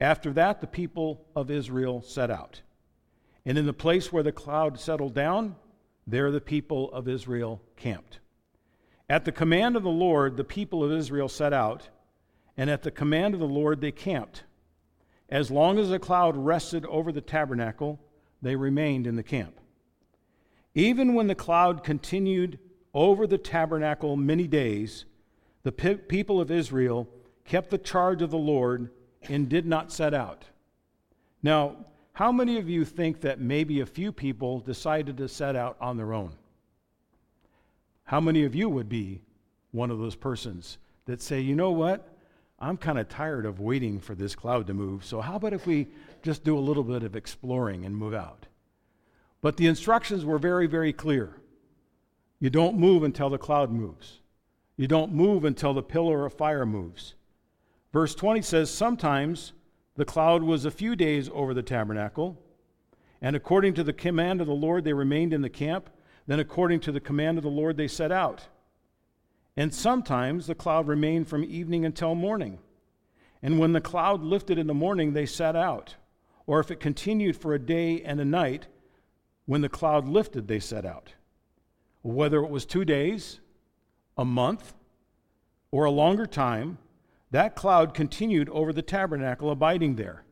after 0.00 0.32
that 0.32 0.60
the 0.60 0.66
people 0.66 1.24
of 1.36 1.52
Israel 1.52 2.02
set 2.02 2.32
out. 2.32 2.62
And 3.46 3.56
in 3.56 3.64
the 3.64 3.72
place 3.72 4.12
where 4.12 4.24
the 4.24 4.32
cloud 4.32 4.80
settled 4.80 5.14
down, 5.14 5.54
there 6.04 6.32
the 6.32 6.40
people 6.40 6.90
of 6.90 7.06
Israel 7.06 7.62
camped. 7.76 8.18
At 9.08 9.24
the 9.24 9.30
command 9.30 9.76
of 9.76 9.84
the 9.84 9.90
Lord, 9.90 10.36
the 10.36 10.42
people 10.42 10.82
of 10.82 10.90
Israel 10.90 11.28
set 11.28 11.52
out, 11.52 11.90
and 12.56 12.68
at 12.68 12.82
the 12.82 12.90
command 12.90 13.34
of 13.34 13.40
the 13.40 13.46
Lord 13.46 13.80
they 13.80 13.92
camped. 13.92 14.42
As 15.28 15.48
long 15.48 15.78
as 15.78 15.90
the 15.90 16.00
cloud 16.00 16.36
rested 16.36 16.84
over 16.86 17.12
the 17.12 17.20
tabernacle, 17.20 18.00
they 18.42 18.56
remained 18.56 19.06
in 19.06 19.14
the 19.14 19.22
camp. 19.22 19.60
Even 20.74 21.14
when 21.14 21.28
the 21.28 21.34
cloud 21.34 21.84
continued 21.84 22.58
over 22.92 23.26
the 23.26 23.38
tabernacle 23.38 24.16
many 24.16 24.46
days, 24.46 25.04
the 25.62 25.72
pe- 25.72 25.96
people 25.96 26.40
of 26.40 26.50
Israel 26.50 27.08
kept 27.44 27.70
the 27.70 27.78
charge 27.78 28.22
of 28.22 28.30
the 28.30 28.38
Lord 28.38 28.90
and 29.28 29.48
did 29.48 29.66
not 29.66 29.92
set 29.92 30.14
out. 30.14 30.44
Now, 31.42 31.76
how 32.12 32.30
many 32.32 32.58
of 32.58 32.68
you 32.68 32.84
think 32.84 33.20
that 33.20 33.40
maybe 33.40 33.80
a 33.80 33.86
few 33.86 34.12
people 34.12 34.60
decided 34.60 35.16
to 35.18 35.28
set 35.28 35.56
out 35.56 35.76
on 35.80 35.96
their 35.96 36.12
own? 36.12 36.32
How 38.04 38.20
many 38.20 38.44
of 38.44 38.54
you 38.54 38.68
would 38.68 38.88
be 38.88 39.22
one 39.72 39.90
of 39.90 39.98
those 39.98 40.14
persons 40.14 40.78
that 41.06 41.20
say, 41.20 41.40
you 41.40 41.54
know 41.54 41.70
what? 41.70 42.16
I'm 42.60 42.76
kind 42.76 42.98
of 42.98 43.08
tired 43.08 43.46
of 43.46 43.60
waiting 43.60 43.98
for 44.00 44.14
this 44.14 44.34
cloud 44.34 44.66
to 44.68 44.74
move, 44.74 45.04
so 45.04 45.20
how 45.20 45.36
about 45.36 45.52
if 45.52 45.66
we 45.66 45.88
just 46.22 46.44
do 46.44 46.56
a 46.56 46.60
little 46.60 46.84
bit 46.84 47.02
of 47.02 47.16
exploring 47.16 47.84
and 47.84 47.96
move 47.96 48.14
out? 48.14 48.46
But 49.44 49.58
the 49.58 49.66
instructions 49.66 50.24
were 50.24 50.38
very, 50.38 50.66
very 50.66 50.94
clear. 50.94 51.36
You 52.40 52.48
don't 52.48 52.78
move 52.78 53.02
until 53.02 53.28
the 53.28 53.36
cloud 53.36 53.70
moves. 53.70 54.20
You 54.78 54.88
don't 54.88 55.12
move 55.12 55.44
until 55.44 55.74
the 55.74 55.82
pillar 55.82 56.24
of 56.24 56.32
fire 56.32 56.64
moves. 56.64 57.14
Verse 57.92 58.14
20 58.14 58.40
says, 58.40 58.70
Sometimes 58.70 59.52
the 59.96 60.06
cloud 60.06 60.42
was 60.42 60.64
a 60.64 60.70
few 60.70 60.96
days 60.96 61.28
over 61.30 61.52
the 61.52 61.62
tabernacle, 61.62 62.40
and 63.20 63.36
according 63.36 63.74
to 63.74 63.84
the 63.84 63.92
command 63.92 64.40
of 64.40 64.46
the 64.46 64.54
Lord, 64.54 64.82
they 64.82 64.94
remained 64.94 65.34
in 65.34 65.42
the 65.42 65.50
camp. 65.50 65.90
Then, 66.26 66.40
according 66.40 66.80
to 66.80 66.92
the 66.92 66.98
command 66.98 67.36
of 67.36 67.44
the 67.44 67.50
Lord, 67.50 67.76
they 67.76 67.86
set 67.86 68.10
out. 68.10 68.46
And 69.58 69.74
sometimes 69.74 70.46
the 70.46 70.54
cloud 70.54 70.88
remained 70.88 71.28
from 71.28 71.44
evening 71.44 71.84
until 71.84 72.14
morning. 72.14 72.60
And 73.42 73.58
when 73.58 73.74
the 73.74 73.82
cloud 73.82 74.22
lifted 74.22 74.56
in 74.56 74.68
the 74.68 74.72
morning, 74.72 75.12
they 75.12 75.26
set 75.26 75.54
out. 75.54 75.96
Or 76.46 76.60
if 76.60 76.70
it 76.70 76.80
continued 76.80 77.36
for 77.36 77.52
a 77.52 77.58
day 77.58 78.00
and 78.00 78.22
a 78.22 78.24
night, 78.24 78.68
when 79.46 79.60
the 79.60 79.68
cloud 79.68 80.08
lifted, 80.08 80.48
they 80.48 80.60
set 80.60 80.84
out. 80.84 81.12
Whether 82.02 82.42
it 82.42 82.50
was 82.50 82.64
two 82.64 82.84
days, 82.84 83.40
a 84.16 84.24
month, 84.24 84.74
or 85.70 85.84
a 85.84 85.90
longer 85.90 86.26
time, 86.26 86.78
that 87.30 87.56
cloud 87.56 87.94
continued 87.94 88.48
over 88.50 88.72
the 88.72 88.82
tabernacle, 88.82 89.50
abiding 89.50 89.96
there. 89.96 90.22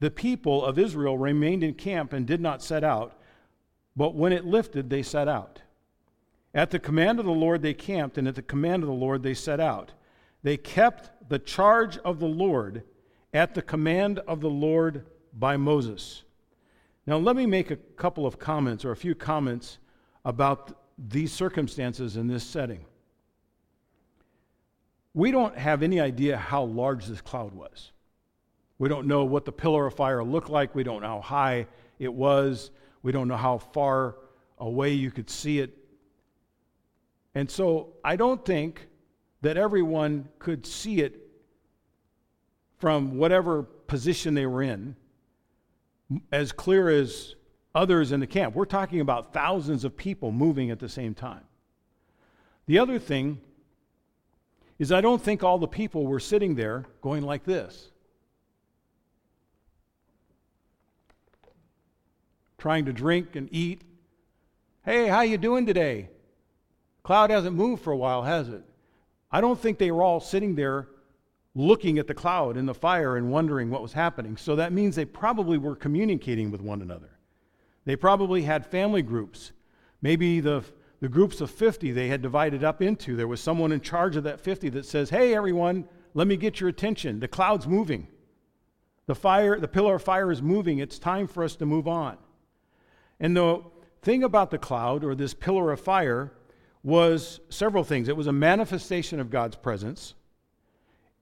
The 0.00 0.10
people 0.10 0.64
of 0.64 0.78
Israel 0.78 1.18
remained 1.18 1.64
in 1.64 1.74
camp 1.74 2.12
and 2.12 2.26
did 2.26 2.40
not 2.40 2.62
set 2.62 2.84
out, 2.84 3.18
but 3.96 4.14
when 4.14 4.32
it 4.32 4.44
lifted, 4.44 4.88
they 4.88 5.02
set 5.02 5.28
out. 5.28 5.60
At 6.54 6.70
the 6.70 6.78
command 6.78 7.18
of 7.18 7.26
the 7.26 7.32
Lord 7.32 7.62
they 7.62 7.74
camped, 7.74 8.18
and 8.18 8.28
at 8.28 8.34
the 8.34 8.42
command 8.42 8.82
of 8.82 8.88
the 8.88 8.94
Lord 8.94 9.22
they 9.22 9.34
set 9.34 9.60
out. 9.60 9.92
They 10.42 10.56
kept 10.56 11.28
the 11.28 11.38
charge 11.38 11.98
of 11.98 12.18
the 12.18 12.26
Lord 12.26 12.82
at 13.32 13.54
the 13.54 13.62
command 13.62 14.18
of 14.20 14.40
the 14.40 14.50
Lord 14.50 15.06
by 15.32 15.56
Moses. 15.56 16.24
Now, 17.06 17.18
let 17.18 17.36
me 17.36 17.46
make 17.46 17.70
a 17.70 17.76
couple 17.76 18.26
of 18.26 18.38
comments 18.38 18.84
or 18.84 18.92
a 18.92 18.96
few 18.96 19.14
comments 19.14 19.78
about 20.24 20.78
these 20.96 21.32
circumstances 21.32 22.16
in 22.16 22.28
this 22.28 22.44
setting. 22.44 22.84
We 25.14 25.30
don't 25.30 25.56
have 25.58 25.82
any 25.82 26.00
idea 26.00 26.36
how 26.36 26.64
large 26.64 27.06
this 27.06 27.20
cloud 27.20 27.54
was. 27.54 27.92
We 28.78 28.88
don't 28.88 29.06
know 29.06 29.24
what 29.24 29.44
the 29.44 29.52
pillar 29.52 29.86
of 29.86 29.94
fire 29.94 30.22
looked 30.22 30.48
like. 30.48 30.74
We 30.74 30.84
don't 30.84 31.02
know 31.02 31.08
how 31.08 31.20
high 31.20 31.66
it 31.98 32.12
was. 32.12 32.70
We 33.02 33.12
don't 33.12 33.28
know 33.28 33.36
how 33.36 33.58
far 33.58 34.16
away 34.58 34.92
you 34.92 35.10
could 35.10 35.28
see 35.28 35.58
it 35.58 35.76
and 37.34 37.50
so 37.50 37.94
I 38.04 38.16
don't 38.16 38.44
think 38.44 38.88
that 39.40 39.56
everyone 39.56 40.28
could 40.38 40.66
see 40.66 41.00
it 41.00 41.18
from 42.78 43.16
whatever 43.16 43.62
position 43.62 44.34
they 44.34 44.46
were 44.46 44.62
in 44.62 44.96
as 46.30 46.52
clear 46.52 46.88
as 46.88 47.34
others 47.74 48.12
in 48.12 48.20
the 48.20 48.26
camp. 48.26 48.54
We're 48.54 48.64
talking 48.64 49.00
about 49.00 49.32
thousands 49.32 49.84
of 49.84 49.96
people 49.96 50.30
moving 50.32 50.70
at 50.70 50.78
the 50.78 50.88
same 50.88 51.14
time. 51.14 51.44
The 52.66 52.78
other 52.78 52.98
thing 52.98 53.40
is, 54.78 54.92
I 54.92 55.00
don't 55.00 55.22
think 55.22 55.42
all 55.42 55.58
the 55.58 55.68
people 55.68 56.06
were 56.06 56.20
sitting 56.20 56.54
there 56.54 56.84
going 57.00 57.22
like 57.22 57.44
this. 57.44 57.90
Trying 62.58 62.84
to 62.84 62.92
drink 62.92 63.34
and 63.36 63.48
eat. 63.52 63.82
Hey, 64.84 65.08
how 65.08 65.22
you 65.22 65.38
doing 65.38 65.66
today? 65.66 66.08
Cloud 67.02 67.30
hasn't 67.30 67.56
moved 67.56 67.82
for 67.82 67.92
a 67.92 67.96
while, 67.96 68.22
has 68.22 68.48
it? 68.48 68.62
I 69.30 69.40
don't 69.40 69.58
think 69.58 69.78
they 69.78 69.90
were 69.90 70.02
all 70.02 70.20
sitting 70.20 70.54
there 70.54 70.88
looking 71.54 71.98
at 71.98 72.06
the 72.06 72.14
cloud 72.14 72.56
and 72.56 72.68
the 72.68 72.74
fire 72.74 73.16
and 73.16 73.30
wondering 73.30 73.70
what 73.70 73.82
was 73.82 73.92
happening. 73.92 74.36
So 74.36 74.56
that 74.56 74.72
means 74.72 74.96
they 74.96 75.04
probably 75.04 75.58
were 75.58 75.76
communicating 75.76 76.50
with 76.50 76.60
one 76.60 76.80
another. 76.80 77.10
They 77.84 77.96
probably 77.96 78.42
had 78.42 78.64
family 78.64 79.02
groups. 79.02 79.52
Maybe 80.00 80.40
the, 80.40 80.64
the 81.00 81.08
groups 81.08 81.40
of 81.40 81.50
50 81.50 81.92
they 81.92 82.08
had 82.08 82.22
divided 82.22 82.64
up 82.64 82.80
into. 82.80 83.16
There 83.16 83.28
was 83.28 83.40
someone 83.40 83.72
in 83.72 83.80
charge 83.80 84.16
of 84.16 84.24
that 84.24 84.40
50 84.40 84.70
that 84.70 84.86
says, 84.86 85.10
Hey, 85.10 85.34
everyone, 85.34 85.86
let 86.14 86.26
me 86.26 86.36
get 86.36 86.60
your 86.60 86.68
attention. 86.68 87.20
The 87.20 87.28
cloud's 87.28 87.66
moving. 87.66 88.08
The 89.06 89.14
fire, 89.14 89.58
the 89.58 89.68
pillar 89.68 89.96
of 89.96 90.02
fire 90.02 90.30
is 90.30 90.40
moving. 90.40 90.78
It's 90.78 90.98
time 90.98 91.26
for 91.26 91.42
us 91.42 91.56
to 91.56 91.66
move 91.66 91.88
on. 91.88 92.16
And 93.20 93.36
the 93.36 93.62
thing 94.02 94.24
about 94.24 94.50
the 94.50 94.58
cloud 94.58 95.04
or 95.04 95.14
this 95.14 95.34
pillar 95.34 95.72
of 95.72 95.80
fire 95.80 96.32
was 96.82 97.40
several 97.48 97.84
things. 97.84 98.08
It 98.08 98.16
was 98.16 98.26
a 98.26 98.32
manifestation 98.32 99.20
of 99.20 99.30
God's 99.30 99.56
presence, 99.56 100.14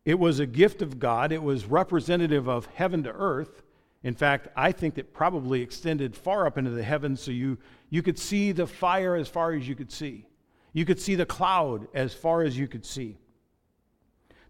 it 0.04 0.19
was 0.19 0.40
a 0.40 0.47
gift 0.47 0.83
of 0.83 0.99
God, 0.99 1.33
it 1.33 1.42
was 1.42 1.66
representative 1.66 2.49
of 2.49 2.66
heaven 2.66 3.02
to 3.04 3.12
earth. 3.12 3.62
In 4.02 4.14
fact, 4.14 4.49
I 4.57 4.73
think 4.73 4.97
it 4.97 5.12
probably 5.12 5.61
extended 5.61 6.16
far 6.16 6.47
up 6.47 6.57
into 6.57 6.71
the 6.71 6.83
heavens 6.83 7.21
so 7.21 7.30
you, 7.30 7.59
you 7.90 8.02
could 8.02 8.19
see 8.19 8.52
the 8.52 8.66
fire 8.66 9.14
as 9.14 9.28
far 9.28 9.52
as 9.52 9.69
you 9.69 9.75
could 9.75 9.92
see. 9.92 10.26
You 10.73 10.85
could 10.85 11.00
see 11.00 11.16
the 11.16 11.26
cloud 11.26 11.88
as 11.92 12.14
far 12.14 12.42
as 12.42 12.57
you 12.57 12.66
could 12.66 12.87
see. 12.87 13.19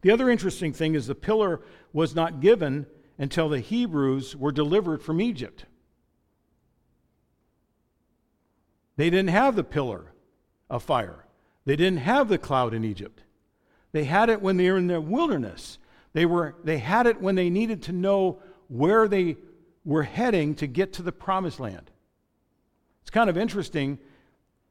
The 0.03 0.13
other 0.13 0.31
interesting 0.31 0.73
thing 0.73 0.95
is 0.95 1.07
the 1.07 1.15
pillar 1.15 1.61
was 1.93 2.15
not 2.15 2.41
given 2.41 2.87
until 3.19 3.49
the 3.49 3.61
Hebrews 3.61 4.37
were 4.37 4.53
delivered 4.53 5.03
from 5.03 5.21
Egypt. 5.21 5.65
They 8.97 9.11
didn't 9.11 9.31
have 9.31 9.57
the 9.57 9.65
pillar 9.65 10.13
of 10.69 10.83
fire. 10.83 11.27
They 11.65 11.77
didn't 11.77 12.01
have 12.01 12.29
the 12.29 12.39
cloud 12.39 12.73
in 12.73 12.85
Egypt. 12.85 13.23
They 13.93 14.05
had 14.05 14.31
it 14.31 14.41
when 14.41 14.57
they 14.57 14.71
were 14.71 14.79
in 14.79 14.87
the 14.87 15.01
wilderness. 15.01 15.79
They, 16.13 16.27
were, 16.27 16.57
they 16.65 16.79
had 16.79 17.07
it 17.07 17.21
when 17.21 17.35
they 17.35 17.51
needed 17.51 17.83
to 17.85 17.93
know 17.93 18.41
where 18.69 19.09
they 19.09 19.37
were 19.85 20.03
heading 20.03 20.55
to 20.57 20.67
get 20.67 20.93
to 20.95 21.03
the 21.03 21.13
promised 21.13 21.61
land. 21.61 21.91
It's 23.03 23.11
kind 23.11 23.31
of 23.31 23.37
interesting 23.37 23.99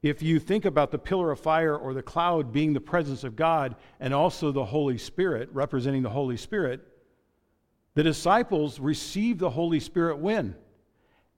if 0.02 0.22
you 0.22 0.38
think 0.38 0.64
about 0.64 0.90
the 0.90 0.98
pillar 0.98 1.30
of 1.30 1.40
fire 1.40 1.76
or 1.76 1.92
the 1.92 2.02
cloud 2.02 2.52
being 2.52 2.72
the 2.72 2.80
presence 2.80 3.24
of 3.24 3.36
God 3.36 3.76
and 3.98 4.14
also 4.14 4.50
the 4.50 4.64
Holy 4.64 4.96
Spirit, 4.96 5.50
representing 5.52 6.02
the 6.02 6.10
Holy 6.10 6.36
Spirit. 6.36 6.80
The 7.94 8.02
disciples 8.02 8.80
received 8.80 9.40
the 9.40 9.50
Holy 9.50 9.80
Spirit 9.80 10.18
when? 10.18 10.56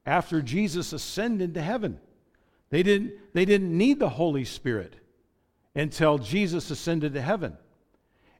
After 0.06 0.42
Jesus 0.42 0.92
ascended 0.92 1.54
to 1.54 1.62
heaven. 1.62 2.00
They 2.70 2.82
didn't, 2.82 3.12
they 3.34 3.44
didn't 3.44 3.76
need 3.76 3.98
the 3.98 4.08
Holy 4.08 4.44
Spirit 4.44 4.94
until 5.74 6.18
Jesus 6.18 6.70
ascended 6.70 7.14
to 7.14 7.20
heaven. 7.20 7.56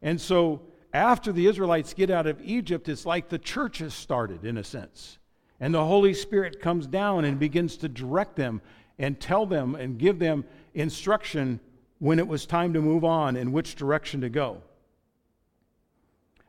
And 0.03 0.21
so, 0.21 0.63
after 0.93 1.33
the 1.33 1.47
Israelites 1.47 1.95
get 1.95 2.11
out 2.11 2.27
of 2.27 2.41
Egypt, 2.43 2.89
it's 2.89 3.07
like 3.07 3.29
the 3.29 3.39
church 3.39 3.79
has 3.79 3.95
started, 3.95 4.45
in 4.45 4.59
a 4.59 4.65
sense. 4.65 5.19
And 5.59 5.73
the 5.73 5.85
Holy 5.85 6.13
Spirit 6.13 6.61
comes 6.61 6.87
down 6.87 7.25
and 7.25 7.39
begins 7.39 7.77
to 7.79 7.89
direct 7.89 8.37
them 8.37 8.61
and 8.99 9.19
tell 9.19 9.47
them 9.47 9.75
and 9.75 9.99
give 9.99 10.19
them 10.19 10.45
instruction 10.75 11.61
when 11.99 12.19
it 12.19 12.27
was 12.27 12.47
time 12.47 12.73
to 12.73 12.81
move 12.81 13.05
on 13.05 13.37
and 13.37 13.53
which 13.53 13.77
direction 13.77 14.21
to 14.21 14.29
go. 14.29 14.63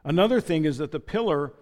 Another 0.03 0.41
thing 0.41 0.65
is 0.65 0.79
that 0.79 0.91
the 0.91 1.00
pillar 1.00 1.53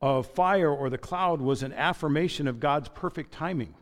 of 0.00 0.26
fire 0.26 0.70
or 0.70 0.90
the 0.90 0.98
cloud 0.98 1.40
was 1.40 1.62
an 1.62 1.72
affirmation 1.72 2.48
of 2.48 2.60
God's 2.60 2.88
perfect 2.88 3.32
timing. 3.32 3.74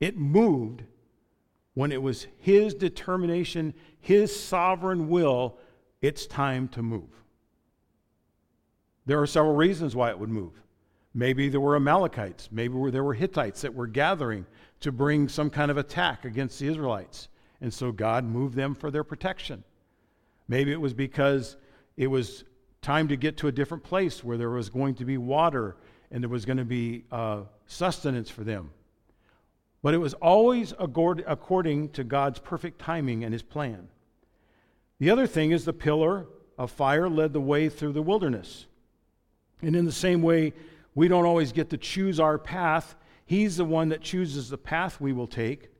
It 0.00 0.16
moved 0.16 0.84
when 1.74 1.92
it 1.92 2.02
was 2.02 2.26
His 2.38 2.74
determination, 2.74 3.74
His 4.00 4.38
sovereign 4.38 5.08
will, 5.08 5.58
it's 6.04 6.26
time 6.26 6.68
to 6.68 6.82
move. 6.82 7.08
There 9.06 9.22
are 9.22 9.26
several 9.26 9.54
reasons 9.54 9.96
why 9.96 10.10
it 10.10 10.18
would 10.18 10.28
move. 10.28 10.52
Maybe 11.14 11.48
there 11.48 11.60
were 11.60 11.76
Amalekites, 11.76 12.50
maybe 12.52 12.74
there 12.90 13.04
were 13.04 13.14
Hittites 13.14 13.62
that 13.62 13.72
were 13.72 13.86
gathering 13.86 14.44
to 14.80 14.92
bring 14.92 15.28
some 15.28 15.48
kind 15.48 15.70
of 15.70 15.78
attack 15.78 16.26
against 16.26 16.58
the 16.58 16.66
Israelites. 16.66 17.28
And 17.62 17.72
so 17.72 17.90
God 17.90 18.24
moved 18.24 18.54
them 18.54 18.74
for 18.74 18.90
their 18.90 19.04
protection. 19.04 19.64
Maybe 20.46 20.72
it 20.72 20.80
was 20.80 20.92
because 20.92 21.56
it 21.96 22.08
was 22.08 22.44
time 22.82 23.08
to 23.08 23.16
get 23.16 23.38
to 23.38 23.48
a 23.48 23.52
different 23.52 23.82
place 23.82 24.22
where 24.22 24.36
there 24.36 24.50
was 24.50 24.68
going 24.68 24.96
to 24.96 25.06
be 25.06 25.16
water 25.16 25.76
and 26.10 26.22
there 26.22 26.28
was 26.28 26.44
going 26.44 26.58
to 26.58 26.66
be 26.66 27.04
uh, 27.12 27.44
sustenance 27.66 28.28
for 28.28 28.44
them. 28.44 28.70
But 29.82 29.94
it 29.94 29.98
was 29.98 30.12
always 30.14 30.74
according 30.78 31.90
to 31.90 32.04
God's 32.04 32.40
perfect 32.40 32.78
timing 32.78 33.24
and 33.24 33.32
his 33.32 33.42
plan. 33.42 33.88
The 34.98 35.10
other 35.10 35.26
thing 35.26 35.50
is 35.50 35.64
the 35.64 35.72
pillar 35.72 36.26
of 36.56 36.70
fire 36.70 37.08
led 37.08 37.32
the 37.32 37.40
way 37.40 37.68
through 37.68 37.92
the 37.92 38.02
wilderness. 38.02 38.66
And 39.62 39.74
in 39.74 39.84
the 39.84 39.92
same 39.92 40.22
way, 40.22 40.52
we 40.94 41.08
don't 41.08 41.26
always 41.26 41.52
get 41.52 41.70
to 41.70 41.78
choose 41.78 42.20
our 42.20 42.38
path. 42.38 42.94
He's 43.26 43.56
the 43.56 43.64
one 43.64 43.88
that 43.88 44.02
chooses 44.02 44.50
the 44.50 44.58
path 44.58 45.00
we 45.00 45.12
will 45.12 45.26
take. 45.26 45.70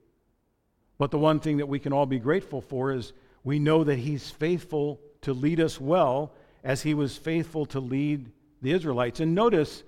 But 0.98 1.10
the 1.10 1.18
one 1.18 1.40
thing 1.40 1.58
that 1.58 1.66
we 1.66 1.78
can 1.78 1.92
all 1.92 2.06
be 2.06 2.18
grateful 2.18 2.60
for 2.60 2.92
is 2.92 3.12
we 3.42 3.58
know 3.58 3.84
that 3.84 3.98
He's 3.98 4.30
faithful 4.30 5.00
to 5.22 5.32
lead 5.32 5.60
us 5.60 5.80
well 5.80 6.32
as 6.62 6.82
He 6.82 6.94
was 6.94 7.16
faithful 7.16 7.66
to 7.66 7.80
lead 7.80 8.30
the 8.62 8.72
Israelites. 8.72 9.20
And 9.20 9.34
notice 9.34 9.82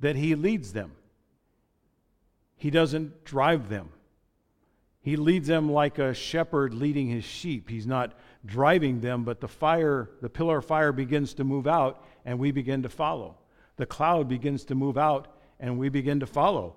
that 0.00 0.16
He 0.16 0.34
leads 0.34 0.72
them, 0.72 0.92
He 2.56 2.70
doesn't 2.70 3.24
drive 3.24 3.68
them. 3.68 3.90
He 5.02 5.16
leads 5.16 5.48
them 5.48 5.70
like 5.70 5.98
a 5.98 6.12
shepherd 6.12 6.74
leading 6.74 7.08
his 7.08 7.24
sheep. 7.24 7.70
He's 7.70 7.86
not 7.86 8.12
driving 8.44 9.00
them, 9.00 9.24
but 9.24 9.40
the 9.40 9.48
fire, 9.48 10.10
the 10.20 10.28
pillar 10.28 10.58
of 10.58 10.66
fire 10.66 10.92
begins 10.92 11.34
to 11.34 11.44
move 11.44 11.66
out, 11.66 12.04
and 12.24 12.38
we 12.38 12.50
begin 12.50 12.82
to 12.82 12.88
follow. 12.88 13.36
The 13.76 13.86
cloud 13.86 14.28
begins 14.28 14.64
to 14.64 14.74
move 14.74 14.98
out, 14.98 15.28
and 15.58 15.78
we 15.78 15.88
begin 15.88 16.20
to 16.20 16.26
follow. 16.26 16.76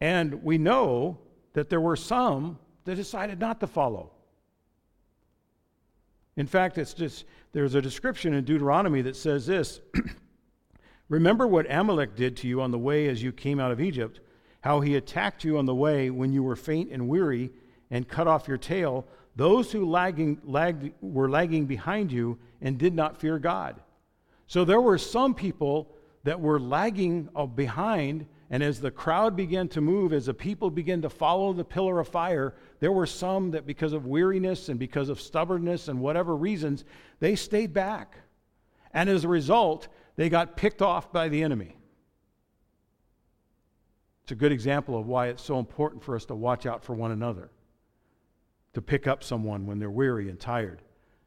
And 0.00 0.42
we 0.42 0.56
know 0.56 1.18
that 1.52 1.68
there 1.68 1.80
were 1.80 1.96
some 1.96 2.58
that 2.84 2.96
decided 2.96 3.38
not 3.38 3.60
to 3.60 3.66
follow. 3.66 4.10
In 6.36 6.46
fact, 6.46 6.78
it's 6.78 6.94
just 6.94 7.24
there's 7.52 7.74
a 7.74 7.82
description 7.82 8.34
in 8.34 8.44
Deuteronomy 8.44 9.02
that 9.02 9.16
says 9.16 9.46
this 9.46 9.80
Remember 11.08 11.46
what 11.46 11.70
Amalek 11.70 12.16
did 12.16 12.36
to 12.38 12.48
you 12.48 12.60
on 12.60 12.70
the 12.70 12.78
way 12.78 13.08
as 13.08 13.22
you 13.22 13.32
came 13.32 13.60
out 13.60 13.70
of 13.70 13.80
Egypt, 13.80 14.20
how 14.64 14.80
he 14.80 14.96
attacked 14.96 15.44
you 15.44 15.58
on 15.58 15.66
the 15.66 15.74
way 15.74 16.08
when 16.08 16.32
you 16.32 16.42
were 16.42 16.56
faint 16.56 16.90
and 16.90 17.06
weary 17.06 17.50
and 17.90 18.08
cut 18.08 18.26
off 18.26 18.48
your 18.48 18.56
tail. 18.56 19.06
Those 19.36 19.70
who 19.70 19.84
lagging, 19.84 20.40
lagged, 20.42 20.90
were 21.02 21.28
lagging 21.28 21.66
behind 21.66 22.10
you 22.10 22.38
and 22.62 22.78
did 22.78 22.94
not 22.94 23.20
fear 23.20 23.38
God. 23.38 23.78
So 24.46 24.64
there 24.64 24.80
were 24.80 24.96
some 24.96 25.34
people 25.34 25.94
that 26.22 26.40
were 26.40 26.58
lagging 26.58 27.28
uh, 27.36 27.44
behind 27.44 28.24
and 28.48 28.62
as 28.62 28.80
the 28.80 28.90
crowd 28.90 29.36
began 29.36 29.68
to 29.68 29.82
move, 29.82 30.14
as 30.14 30.26
the 30.26 30.32
people 30.32 30.70
began 30.70 31.02
to 31.02 31.10
follow 31.10 31.52
the 31.52 31.64
pillar 31.64 32.00
of 32.00 32.08
fire, 32.08 32.54
there 32.80 32.92
were 32.92 33.04
some 33.04 33.50
that, 33.50 33.66
because 33.66 33.92
of 33.92 34.06
weariness 34.06 34.70
and 34.70 34.78
because 34.78 35.10
of 35.10 35.20
stubbornness 35.20 35.88
and 35.88 36.00
whatever 36.00 36.34
reasons, 36.34 36.86
they 37.20 37.36
stayed 37.36 37.74
back. 37.74 38.16
And 38.94 39.10
as 39.10 39.24
a 39.24 39.28
result, 39.28 39.88
they 40.16 40.30
got 40.30 40.56
picked 40.56 40.80
off 40.80 41.12
by 41.12 41.28
the 41.28 41.42
enemy. 41.42 41.76
It's 44.24 44.32
a 44.32 44.36
good 44.36 44.52
example 44.52 44.98
of 44.98 45.06
why 45.06 45.28
it's 45.28 45.42
so 45.42 45.58
important 45.58 46.02
for 46.02 46.16
us 46.16 46.24
to 46.26 46.34
watch 46.34 46.64
out 46.64 46.82
for 46.82 46.94
one 46.94 47.12
another, 47.12 47.50
to 48.72 48.80
pick 48.80 49.06
up 49.06 49.22
someone 49.22 49.66
when 49.66 49.78
they're 49.78 49.90
weary 49.90 50.30
and 50.30 50.40
tired 50.40 50.80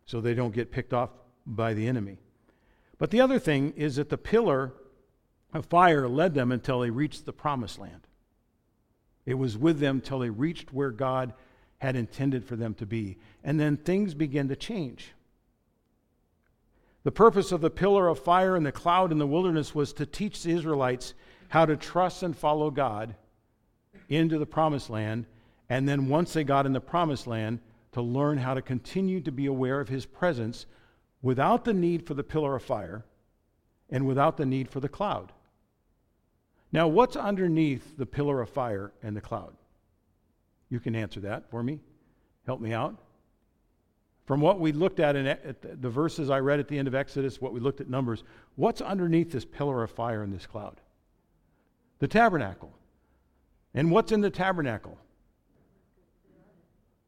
so 0.08 0.20
they 0.20 0.34
don't 0.34 0.54
get 0.54 0.72
picked 0.72 0.94
off 0.94 1.12
by 1.46 1.76
the 1.76 1.88
enemy. 1.88 2.18
But 2.98 3.12
the 3.12 3.22
other 3.22 3.38
thing 3.38 3.74
is 3.76 3.98
that 3.98 4.10
the 4.10 4.18
pillar 4.18 4.74
of 5.54 5.68
fire 5.68 6.08
led 6.08 6.34
them 6.34 6.52
until 6.52 6.80
they 6.80 6.90
reached 6.90 7.26
the 7.26 7.34
promised 7.34 7.78
land. 7.78 8.08
It 9.28 9.36
was 9.36 9.60
with 9.60 9.78
them 9.78 10.02
till 10.02 10.18
they 10.18 10.32
reached 10.32 10.74
where 10.74 10.90
God 10.90 11.34
had 11.78 11.96
intended 11.96 12.46
for 12.46 12.56
them 12.56 12.74
to 12.76 12.88
be. 12.88 13.20
And 13.44 13.60
then 13.60 13.78
things 13.78 14.16
began 14.16 14.48
to 14.48 14.56
change. 14.56 15.14
The 17.04 17.12
purpose 17.12 17.52
of 17.52 17.62
the 17.62 17.70
pillar 17.70 18.08
of 18.08 18.18
fire 18.18 18.56
and 18.56 18.66
the 18.66 18.72
cloud 18.72 19.12
in 19.12 19.20
the 19.20 19.28
wilderness 19.28 19.76
was 19.76 19.94
to 19.94 20.06
teach 20.08 20.42
the 20.42 20.52
Israelites 20.52 21.14
how 21.50 21.66
to 21.66 21.78
trust 21.78 22.24
and 22.24 22.36
follow 22.36 22.70
God 22.70 23.16
into 24.10 24.38
the 24.38 24.46
promised 24.46 24.90
land. 24.90 25.26
And 25.70 25.88
then 25.88 26.08
once 26.08 26.34
they 26.34 26.44
got 26.44 26.66
in 26.66 26.74
the 26.74 26.82
promised 26.82 27.28
land, 27.28 27.60
to 27.94 28.02
learn 28.02 28.38
how 28.38 28.54
to 28.54 28.62
continue 28.62 29.20
to 29.22 29.32
be 29.32 29.48
aware 29.48 29.80
of 29.80 29.90
his 29.90 30.06
presence 30.06 30.68
without 31.24 31.66
the 31.66 31.74
need 31.74 32.06
for 32.06 32.14
the 32.14 32.24
pillar 32.24 32.56
of 32.56 32.62
fire 32.62 33.04
and 33.90 34.06
without 34.06 34.38
the 34.38 34.46
need 34.46 34.70
for 34.70 34.80
the 34.80 34.90
cloud. 34.90 35.32
Now, 36.72 36.88
what's 36.88 37.16
underneath 37.16 37.98
the 37.98 38.06
pillar 38.06 38.40
of 38.42 38.50
fire 38.50 38.92
and 39.02 39.16
the 39.16 39.22
cloud? 39.22 39.56
You 40.70 40.80
can 40.80 40.96
answer 40.96 41.22
that 41.22 41.50
for 41.50 41.64
me. 41.64 41.80
Help 42.46 42.62
me 42.62 42.74
out. 42.74 42.96
From 44.26 44.42
what 44.42 44.60
we 44.60 44.74
looked 44.74 45.00
at 45.00 45.16
in 45.16 45.26
at 45.26 45.82
the 45.82 45.90
verses 45.90 46.30
I 46.30 46.40
read 46.40 46.60
at 46.60 46.68
the 46.68 46.78
end 46.78 46.88
of 46.88 46.94
Exodus, 46.94 47.42
what 47.42 47.54
we 47.54 47.62
looked 47.62 47.82
at 47.82 47.90
Numbers, 47.90 48.24
what's 48.58 48.82
underneath 48.82 49.32
this 49.32 49.46
pillar 49.46 49.82
of 49.82 49.90
fire 49.90 50.22
and 50.22 50.34
this 50.34 50.46
cloud? 50.46 50.82
The 52.00 52.08
tabernacle. 52.08 52.72
And 53.74 53.92
what's 53.92 54.12
in 54.12 54.22
the 54.22 54.30
tabernacle? 54.30 54.98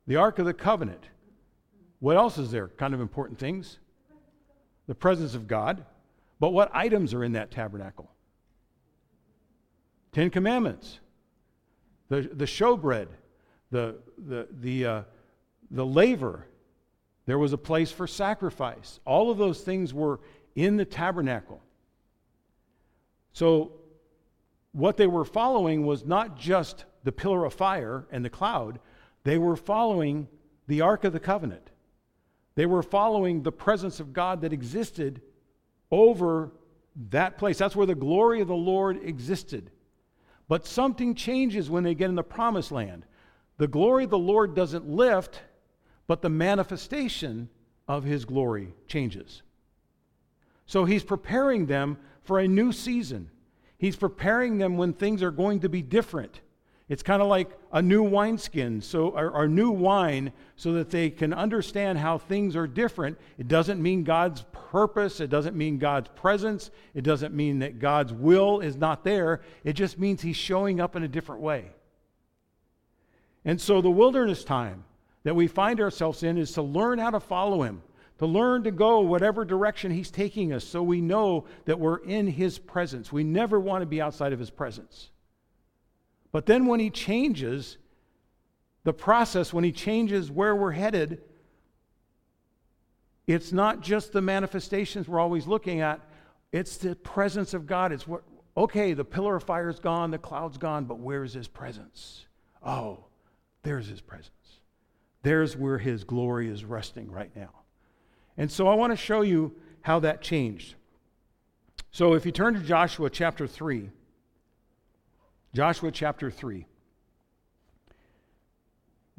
The 0.08 0.16
Ark 0.16 0.40
of 0.40 0.46
the 0.46 0.54
Covenant. 0.54 1.04
What 2.00 2.18
else 2.18 2.38
is 2.38 2.52
there? 2.52 2.68
Kind 2.70 2.94
of 2.94 3.02
important 3.02 3.40
things. 3.40 3.80
The 4.88 4.96
presence 4.96 5.36
of 5.36 5.48
God. 5.48 5.86
But 6.40 6.50
what 6.50 6.72
items 6.74 7.14
are 7.14 7.24
in 7.24 7.34
that 7.34 7.52
tabernacle? 7.52 8.10
Ten 10.12 10.30
Commandments, 10.30 11.00
the, 12.08 12.22
the 12.22 12.46
showbread, 12.46 13.08
the, 13.70 13.98
the, 14.18 14.48
the, 14.60 14.86
uh, 14.86 15.02
the 15.70 15.86
laver. 15.86 16.48
There 17.28 17.38
was 17.38 17.54
a 17.54 17.58
place 17.58 17.92
for 17.92 18.08
sacrifice. 18.08 19.00
All 19.06 19.30
of 19.30 19.38
those 19.38 19.62
things 19.62 19.94
were 19.94 20.20
in 20.56 20.78
the 20.78 20.86
tabernacle. 20.86 21.62
So, 23.34 23.74
what 24.80 24.98
they 24.98 25.08
were 25.08 25.26
following 25.26 25.86
was 25.86 26.06
not 26.06 26.38
just 26.38 26.86
the 27.04 27.12
pillar 27.12 27.46
of 27.46 27.54
fire 27.54 28.08
and 28.12 28.24
the 28.24 28.30
cloud, 28.30 28.80
they 29.24 29.38
were 29.38 29.56
following 29.56 30.28
the 30.68 30.82
Ark 30.82 31.04
of 31.04 31.14
the 31.14 31.20
Covenant. 31.20 31.70
They 32.56 32.66
were 32.66 32.84
following 32.84 33.44
the 33.44 33.52
presence 33.52 34.00
of 34.00 34.14
God 34.14 34.42
that 34.42 34.54
existed 34.54 35.22
over 35.92 36.52
that 37.10 37.38
place. 37.38 37.58
That's 37.58 37.76
where 37.76 37.86
the 37.86 37.96
glory 37.96 38.42
of 38.42 38.48
the 38.48 38.56
Lord 38.56 39.00
existed. 39.04 39.72
But 40.48 40.66
something 40.66 41.16
changes 41.16 41.70
when 41.70 41.84
they 41.84 41.96
get 41.96 42.10
in 42.10 42.16
the 42.16 42.24
promised 42.24 42.72
land. 42.72 43.06
The 43.58 43.68
glory 43.68 44.06
of 44.06 44.10
the 44.10 44.18
Lord 44.18 44.56
doesn't 44.56 44.90
lift, 44.90 45.42
but 46.08 46.22
the 46.22 46.30
manifestation 46.30 47.50
of 47.88 48.04
his 48.04 48.26
glory 48.26 48.74
changes. 48.88 49.42
So 50.66 50.86
he's 50.86 51.04
preparing 51.04 51.66
them 51.66 51.98
for 52.22 52.40
a 52.40 52.48
new 52.48 52.72
season. 52.72 53.30
He's 53.80 53.96
preparing 53.96 54.60
them 54.60 54.78
when 54.78 54.94
things 54.94 55.24
are 55.24 55.32
going 55.32 55.62
to 55.62 55.70
be 55.70 55.82
different. 55.82 56.42
It's 56.90 57.02
kind 57.02 57.22
of 57.22 57.28
like 57.28 57.50
a 57.72 57.82
new 57.82 58.04
wineskin, 58.04 58.82
so 58.82 59.10
or, 59.10 59.30
or 59.30 59.48
new 59.48 59.72
wine, 59.72 60.34
so 60.56 60.74
that 60.74 60.90
they 60.90 61.10
can 61.10 61.34
understand 61.34 61.98
how 61.98 62.18
things 62.18 62.56
are 62.56 62.68
different. 62.68 63.18
It 63.38 63.48
doesn't 63.48 63.82
mean 63.82 64.04
God's 64.04 64.44
purpose. 64.52 65.22
It 65.22 65.30
doesn't 65.30 65.56
mean 65.56 65.78
God's 65.78 66.10
presence. 66.10 66.72
It 66.94 67.04
doesn't 67.04 67.34
mean 67.34 67.60
that 67.60 67.80
God's 67.80 68.12
will 68.12 68.60
is 68.60 68.76
not 68.76 69.04
there. 69.04 69.42
It 69.64 69.74
just 69.74 69.98
means 69.98 70.22
He's 70.22 70.36
showing 70.36 70.82
up 70.82 70.96
in 70.96 71.04
a 71.04 71.08
different 71.08 71.42
way. 71.42 71.72
And 73.46 73.62
so 73.62 73.82
the 73.82 73.90
wilderness 73.90 74.44
time 74.44 74.84
that 75.24 75.36
we 75.36 75.48
find 75.48 75.80
ourselves 75.80 76.24
in 76.24 76.38
is 76.38 76.52
to 76.54 76.62
learn 76.64 77.00
how 77.00 77.12
to 77.12 77.20
follow 77.20 77.62
Him, 77.62 77.82
to 78.20 78.26
learn 78.26 78.64
to 78.64 78.72
go 78.72 79.00
whatever 79.00 79.44
direction 79.44 79.92
He's 79.92 80.12
taking 80.12 80.54
us, 80.54 80.64
so 80.64 80.84
we 80.84 81.02
know 81.02 81.46
that 81.66 81.80
we're 81.80 81.98
in 81.98 82.28
His 82.28 82.60
presence. 82.60 83.12
We 83.12 83.24
never 83.24 83.60
want 83.60 83.82
to 83.82 83.86
be 83.86 84.02
outside 84.02 84.34
of 84.34 84.40
His 84.40 84.50
presence. 84.50 85.10
But 86.32 86.46
then 86.46 86.66
when 86.66 86.80
he 86.80 86.90
changes 86.90 87.78
the 88.84 88.94
process, 88.94 89.52
when 89.54 89.64
he 89.64 89.72
changes 89.72 90.32
where 90.32 90.56
we're 90.56 90.72
headed, 90.72 91.22
it's 93.28 93.52
not 93.52 93.82
just 93.82 94.12
the 94.12 94.22
manifestations 94.22 95.08
we're 95.08 95.20
always 95.20 95.48
looking 95.48 95.82
at, 95.82 96.00
it's 96.52 96.78
the 96.78 96.96
presence 96.96 97.54
of 97.54 97.68
God. 97.68 97.92
It's 97.92 98.08
what, 98.08 98.24
okay, 98.58 98.94
the 98.94 99.06
pillar 99.06 99.36
of 99.36 99.44
fire 99.44 99.70
is 99.70 99.80
gone, 99.80 100.12
the 100.12 100.18
cloud's 100.18 100.58
gone, 100.58 100.86
but 100.86 101.00
where's 101.00 101.34
his 101.34 101.48
presence? 101.48 102.26
Oh, 102.64 103.06
there's 103.64 103.88
his 103.88 104.02
presence. 104.02 104.32
There's 105.22 105.56
where 105.56 105.78
his 105.78 106.04
glory 106.04 106.50
is 106.50 106.64
resting 106.64 107.12
right 107.12 107.36
now. 107.36 107.52
And 108.40 108.50
so 108.50 108.70
I 108.70 108.74
want 108.74 108.94
to 108.94 108.98
show 108.98 109.22
you 109.22 109.54
how 109.82 110.00
that 110.00 110.22
changed. 110.22 110.76
So 111.92 112.14
if 112.14 112.26
you 112.26 112.32
turn 112.32 112.54
to 112.54 112.62
Joshua 112.62 113.10
chapter 113.10 113.46
3, 113.46 113.90
Joshua 115.54 115.92
chapter 115.92 116.32
3, 116.32 116.66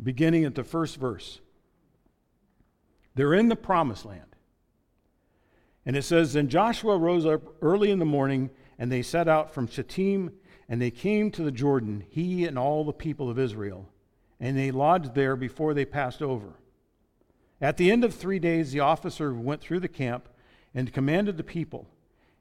beginning 0.02 0.46
at 0.46 0.54
the 0.54 0.64
first 0.64 0.96
verse. 0.96 1.40
They're 3.14 3.35
in 3.35 3.50
the 3.50 3.56
promised 3.56 4.06
land. 4.06 4.37
And 5.85 5.96
it 5.96 6.02
says, 6.02 6.33
Then 6.33 6.48
Joshua 6.48 6.96
rose 6.96 7.26
up 7.26 7.42
early 7.61 7.90
in 7.90 7.98
the 7.98 8.06
morning, 8.06 8.48
and 8.78 8.90
they 8.90 9.02
set 9.02 9.28
out 9.28 9.52
from 9.52 9.66
Shittim, 9.66 10.30
and 10.66 10.80
they 10.80 10.90
came 10.90 11.30
to 11.33 11.42
the 11.42 11.52
Jordan, 11.52 12.04
he 12.09 12.46
and 12.46 12.59
all 12.59 12.85
the 12.85 12.92
people 12.92 13.28
of 13.28 13.38
Israel, 13.38 13.87
and 14.38 14.56
they 14.56 14.70
lodged 14.70 15.14
there 15.14 15.37
before 15.37 15.74
they 15.74 15.85
passed 15.85 16.22
over. 16.22 16.54
At 17.61 17.77
the 17.77 17.90
end 17.90 18.05
of 18.05 18.14
three 18.14 18.38
days, 18.38 18.73
the 18.73 18.81
officer 18.81 19.35
went 19.35 19.61
through 19.61 19.81
the 19.81 19.88
camp 19.88 20.29
and 20.75 20.92
commanded 20.92 21.37
the 21.37 21.44
people 21.44 21.87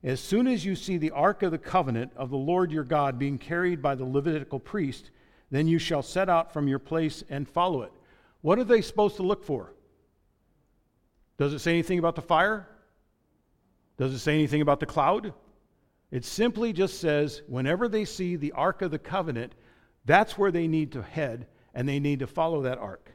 as 0.04 0.22
soon 0.22 0.48
as 0.48 0.64
you 0.64 0.76
see 0.76 0.98
the 0.98 1.12
ark 1.12 1.44
of 1.44 1.52
the 1.52 1.58
covenant 1.58 2.12
of 2.16 2.30
the 2.30 2.38
Lord 2.38 2.72
your 2.72 2.86
God 2.86 3.20
being 3.20 3.38
carried 3.38 3.82
by 3.82 3.96
the 3.96 4.06
Levitical 4.06 4.60
priest, 4.60 5.12
then 5.52 5.68
you 5.68 5.78
shall 5.78 6.02
set 6.02 6.30
out 6.30 6.54
from 6.54 6.68
your 6.68 6.80
place 6.80 7.24
and 7.30 7.48
follow 7.48 7.82
it. 7.82 7.92
What 8.42 8.60
are 8.60 8.64
they 8.64 8.82
supposed 8.82 9.18
to 9.18 9.24
look 9.24 9.44
for? 9.44 9.74
Does 11.38 11.54
it 11.54 11.60
say 11.60 11.72
anything 11.72 12.00
about 12.00 12.16
the 12.16 12.22
fire? 12.22 12.68
Does 13.98 14.14
it 14.14 14.20
say 14.20 14.34
anything 14.34 14.62
about 14.62 14.80
the 14.80 14.86
cloud? 14.86 15.34
It 16.12 16.24
simply 16.24 16.72
just 16.72 17.02
says 17.02 17.42
whenever 17.48 17.90
they 17.90 18.06
see 18.06 18.38
the 18.38 18.54
Ark 18.54 18.82
of 18.82 18.92
the 18.92 19.00
Covenant, 19.00 19.54
that's 20.06 20.38
where 20.38 20.52
they 20.52 20.68
need 20.68 20.94
to 20.94 21.02
head 21.02 21.48
and 21.74 21.88
they 21.88 22.00
need 22.00 22.20
to 22.20 22.28
follow 22.28 22.62
that 22.62 22.78
ark. 22.78 23.12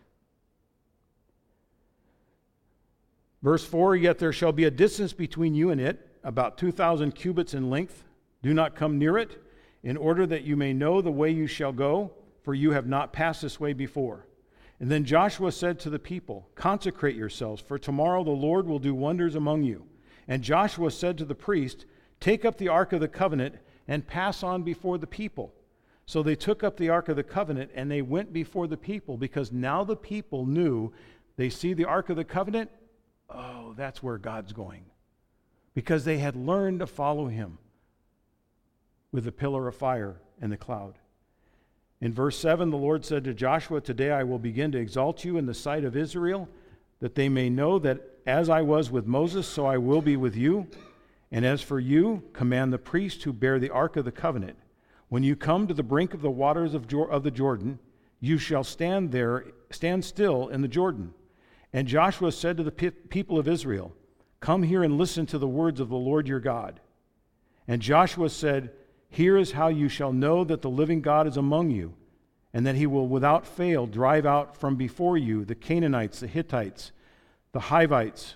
Verse 3.45 3.65
4 3.65 3.95
Yet 3.95 4.19
there 4.19 4.33
shall 4.33 4.53
be 4.53 4.65
a 4.65 4.71
distance 4.71 5.13
between 5.13 5.55
you 5.55 5.71
and 5.71 5.81
it, 5.81 6.09
about 6.25 6.57
2,000 6.57 7.13
cubits 7.13 7.53
in 7.53 7.69
length. 7.69 8.03
Do 8.43 8.55
not 8.55 8.75
come 8.75 8.99
near 8.99 9.19
it, 9.19 9.39
in 9.83 9.99
order 9.99 10.27
that 10.27 10.45
you 10.45 10.57
may 10.57 10.73
know 10.73 11.03
the 11.03 11.13
way 11.13 11.31
you 11.31 11.47
shall 11.47 11.73
go, 11.73 12.13
for 12.43 12.55
you 12.55 12.71
have 12.71 12.87
not 12.87 13.13
passed 13.13 13.43
this 13.43 13.61
way 13.61 13.75
before. 13.75 14.27
And 14.81 14.91
then 14.91 15.05
Joshua 15.05 15.53
said 15.53 15.79
to 15.81 15.91
the 15.91 15.99
people, 15.99 16.49
Consecrate 16.55 17.17
yourselves, 17.17 17.61
for 17.61 17.79
tomorrow 17.79 18.25
the 18.25 18.31
Lord 18.31 18.67
will 18.67 18.79
do 18.79 18.95
wonders 18.95 19.35
among 19.35 19.63
you. 19.63 19.85
And 20.27 20.43
Joshua 20.43 20.91
said 20.91 21.19
to 21.19 21.27
the 21.27 21.35
priest, 21.35 21.85
Take 22.21 22.47
up 22.47 22.57
the 22.57 22.69
ark 22.69 22.95
of 22.95 23.01
the 23.01 23.09
covenant 23.09 23.57
and 23.87 24.07
pass 24.07 24.43
on 24.43 24.63
before 24.63 24.97
the 24.97 25.07
people. 25.07 25.53
So 26.07 26.23
they 26.23 26.35
took 26.35 26.65
up 26.65 26.79
the 26.79 26.89
ark 26.89 27.11
of 27.11 27.17
the 27.17 27.23
covenant 27.23 27.73
and 27.75 27.91
they 27.91 28.01
went 28.01 28.33
before 28.33 28.67
the 28.67 28.77
people 28.79 29.19
because 29.19 29.53
now 29.53 29.85
the 29.85 29.97
people 29.97 30.47
knew 30.47 30.93
they 31.37 31.51
see 31.51 31.75
the 31.75 31.85
ark 31.85 32.09
of 32.09 32.17
the 32.17 32.25
covenant. 32.25 32.71
Oh, 33.29 33.75
that's 33.77 34.03
where 34.03 34.19
God's 34.19 34.53
going. 34.53 34.85
Because 35.75 36.05
they 36.05 36.19
had 36.19 36.37
learned 36.37 36.81
to 36.81 36.87
follow 36.87 37.27
him 37.27 37.59
with 39.13 39.25
the 39.25 39.33
pillar 39.33 39.69
of 39.69 39.77
fire 39.77 40.17
and 40.41 40.53
the 40.53 40.57
cloud. 40.57 40.99
In 42.01 42.13
verse 42.13 42.39
7, 42.39 42.71
the 42.71 42.77
Lord 42.77 43.05
said 43.05 43.25
to 43.25 43.35
Joshua, 43.35 43.81
Today 43.81 44.11
I 44.11 44.25
will 44.25 44.39
begin 44.39 44.73
to 44.73 44.79
exalt 44.79 45.25
you 45.25 45.39
in 45.39 45.47
the 45.47 45.55
sight 45.55 45.85
of 45.85 45.97
Israel, 45.97 46.49
that 47.01 47.15
they 47.15 47.29
may 47.29 47.49
know 47.49 47.79
that 47.79 48.01
as 48.27 48.49
I 48.49 48.63
was 48.63 48.91
with 48.91 49.07
Moses, 49.07 49.47
so 49.47 49.67
I 49.67 49.79
will 49.79 50.03
be 50.03 50.17
with 50.17 50.37
you. 50.37 50.67
And 51.31 51.45
as 51.45 51.63
for 51.63 51.81
you, 51.81 52.23
command 52.33 52.73
the 52.73 52.79
priests 52.79 53.25
who 53.25 53.33
bear 53.33 53.59
the 53.59 53.71
ark 53.71 53.97
of 53.97 54.05
the 54.05 54.13
covenant. 54.13 54.57
When 55.09 55.23
you 55.23 55.37
come 55.37 55.67
to 55.67 55.75
the 55.75 55.83
brink 55.83 56.15
of 56.15 56.23
the 56.23 56.31
waters 56.31 56.75
of, 56.75 56.93
of 56.93 57.23
the 57.23 57.31
Jordan, 57.31 57.79
you 58.21 58.39
shall 58.39 58.65
stand 58.65 59.13
there, 59.13 59.45
stand 59.71 60.05
still 60.05 60.49
in 60.49 60.61
the 60.61 60.69
Jordan. 60.69 61.15
And 61.75 61.87
Joshua 61.87 62.33
said 62.33 62.57
to 62.57 62.63
the 62.63 62.73
people 62.73 63.39
of 63.39 63.47
Israel, 63.47 63.93
Come 64.41 64.63
here 64.63 64.83
and 64.83 64.97
listen 64.97 65.27
to 65.27 65.39
the 65.39 65.49
words 65.49 65.79
of 65.79 65.91
the 65.91 65.97
Lord 65.97 66.27
your 66.27 66.41
God. 66.41 66.81
And 67.69 67.83
Joshua 67.83 68.31
said, 68.31 68.71
here 69.15 69.37
is 69.37 69.53
how 69.53 69.69
you 69.69 69.89
shall 69.89 70.13
know 70.13 70.43
that 70.43 70.61
the 70.61 70.69
living 70.69 71.01
God 71.01 71.29
is 71.29 71.37
among 71.37 71.71
you, 71.71 71.95
and 72.53 72.67
that 72.67 72.75
he 72.75 72.85
will 72.85 73.07
without 73.07 73.47
fail 73.47 73.87
drive 73.87 74.27
out 74.27 74.57
from 74.57 74.75
before 74.75 75.17
you 75.17 75.45
the 75.45 75.55
Canaanites, 75.55 76.19
the 76.19 76.27
Hittites, 76.27 76.91
the 77.53 77.61
Hivites, 77.61 78.35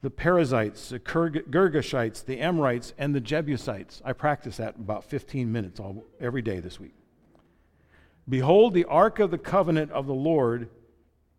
the 0.00 0.08
Perizzites, 0.08 0.88
the 0.88 0.98
Girgashites, 0.98 2.24
the 2.24 2.40
Amorites, 2.40 2.94
and 2.96 3.14
the 3.14 3.20
Jebusites. 3.20 4.00
I 4.06 4.14
practice 4.14 4.56
that 4.56 4.76
about 4.76 5.04
15 5.04 5.52
minutes 5.52 5.80
all, 5.80 6.02
every 6.18 6.40
day 6.40 6.60
this 6.60 6.80
week. 6.80 6.94
Behold, 8.26 8.72
the 8.72 8.86
ark 8.86 9.18
of 9.18 9.30
the 9.30 9.36
covenant 9.36 9.90
of 9.92 10.06
the 10.06 10.14
Lord 10.14 10.70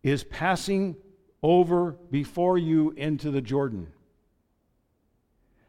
is 0.04 0.22
passing 0.22 0.94
over 1.42 1.92
before 2.10 2.58
you 2.58 2.90
into 2.92 3.30
the 3.30 3.40
Jordan. 3.40 3.88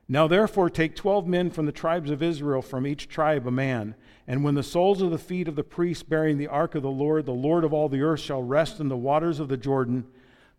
Now 0.07 0.27
therefore 0.27 0.71
take 0.71 0.95
twelve 0.95 1.27
men 1.27 1.51
from 1.51 1.67
the 1.67 1.71
tribes 1.71 2.09
of 2.09 2.23
Israel, 2.23 2.63
from 2.63 2.87
each 2.87 3.07
tribe 3.07 3.45
a 3.45 3.51
man. 3.51 3.93
And 4.25 4.43
when 4.43 4.55
the 4.55 4.63
soles 4.63 5.01
of 5.01 5.11
the 5.11 5.19
feet 5.19 5.47
of 5.47 5.55
the 5.55 5.63
priests 5.63 6.03
bearing 6.03 6.37
the 6.37 6.47
ark 6.47 6.73
of 6.73 6.81
the 6.81 6.89
Lord, 6.89 7.25
the 7.25 7.31
Lord 7.31 7.63
of 7.63 7.73
all 7.73 7.89
the 7.89 8.01
earth, 8.01 8.19
shall 8.19 8.41
rest 8.41 8.79
in 8.79 8.87
the 8.87 8.97
waters 8.97 9.39
of 9.39 9.49
the 9.49 9.57
Jordan, 9.57 10.05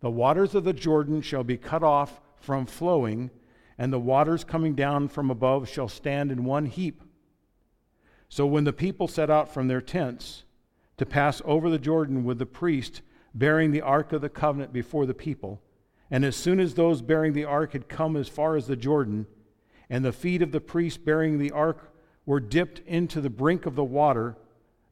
the 0.01 0.11
waters 0.11 0.55
of 0.55 0.64
the 0.64 0.73
Jordan 0.73 1.20
shall 1.20 1.44
be 1.44 1.57
cut 1.57 1.83
off 1.83 2.20
from 2.37 2.64
flowing, 2.64 3.31
and 3.77 3.92
the 3.92 3.99
waters 3.99 4.44
coming 4.44 4.75
down 4.75 5.09
from 5.09 5.31
above 5.31 5.68
shall 5.68 5.88
stand 5.88 6.31
in 6.31 6.44
one 6.44 6.66
heap. 6.66 7.03
So 8.29 8.46
when 8.46 8.64
the 8.64 8.73
people 8.73 9.09
set 9.09 9.31
out 9.31 9.53
from 9.53 9.66
their 9.66 9.81
tents 9.81 10.44
to 10.96 11.05
pass 11.05 11.42
over 11.44 11.68
the 11.68 11.79
Jordan 11.79 12.25
with 12.25 12.38
the 12.38 12.46
priest 12.46 13.03
bearing 13.35 13.71
the 13.71 13.83
ark 13.83 14.12
of 14.12 14.21
the 14.21 14.29
covenant 14.29 14.73
before 14.73 15.07
the 15.07 15.14
people, 15.14 15.61
and 16.11 16.25
as 16.25 16.37
soon 16.37 16.59
as 16.59 16.75
those 16.75 17.03
bearing 17.03 17.33
the 17.33 17.45
ark 17.45 17.73
had 17.73 17.88
come 17.88 18.16
as 18.16 18.29
far 18.29 18.57
as 18.57 18.66
the 18.66 18.77
Jordan, 18.77 19.27
and 19.88 20.05
the 20.05 20.12
feet 20.12 20.43
of 20.43 20.53
the 20.53 20.61
priests 20.61 20.99
bearing 20.99 21.38
the 21.38 21.51
ark 21.51 21.93
were 22.27 22.40
dipped 22.40 22.81
into 22.87 23.21
the 23.21 23.31
brink 23.31 23.66
of 23.66 23.75
the 23.75 23.85
water. 23.85 24.37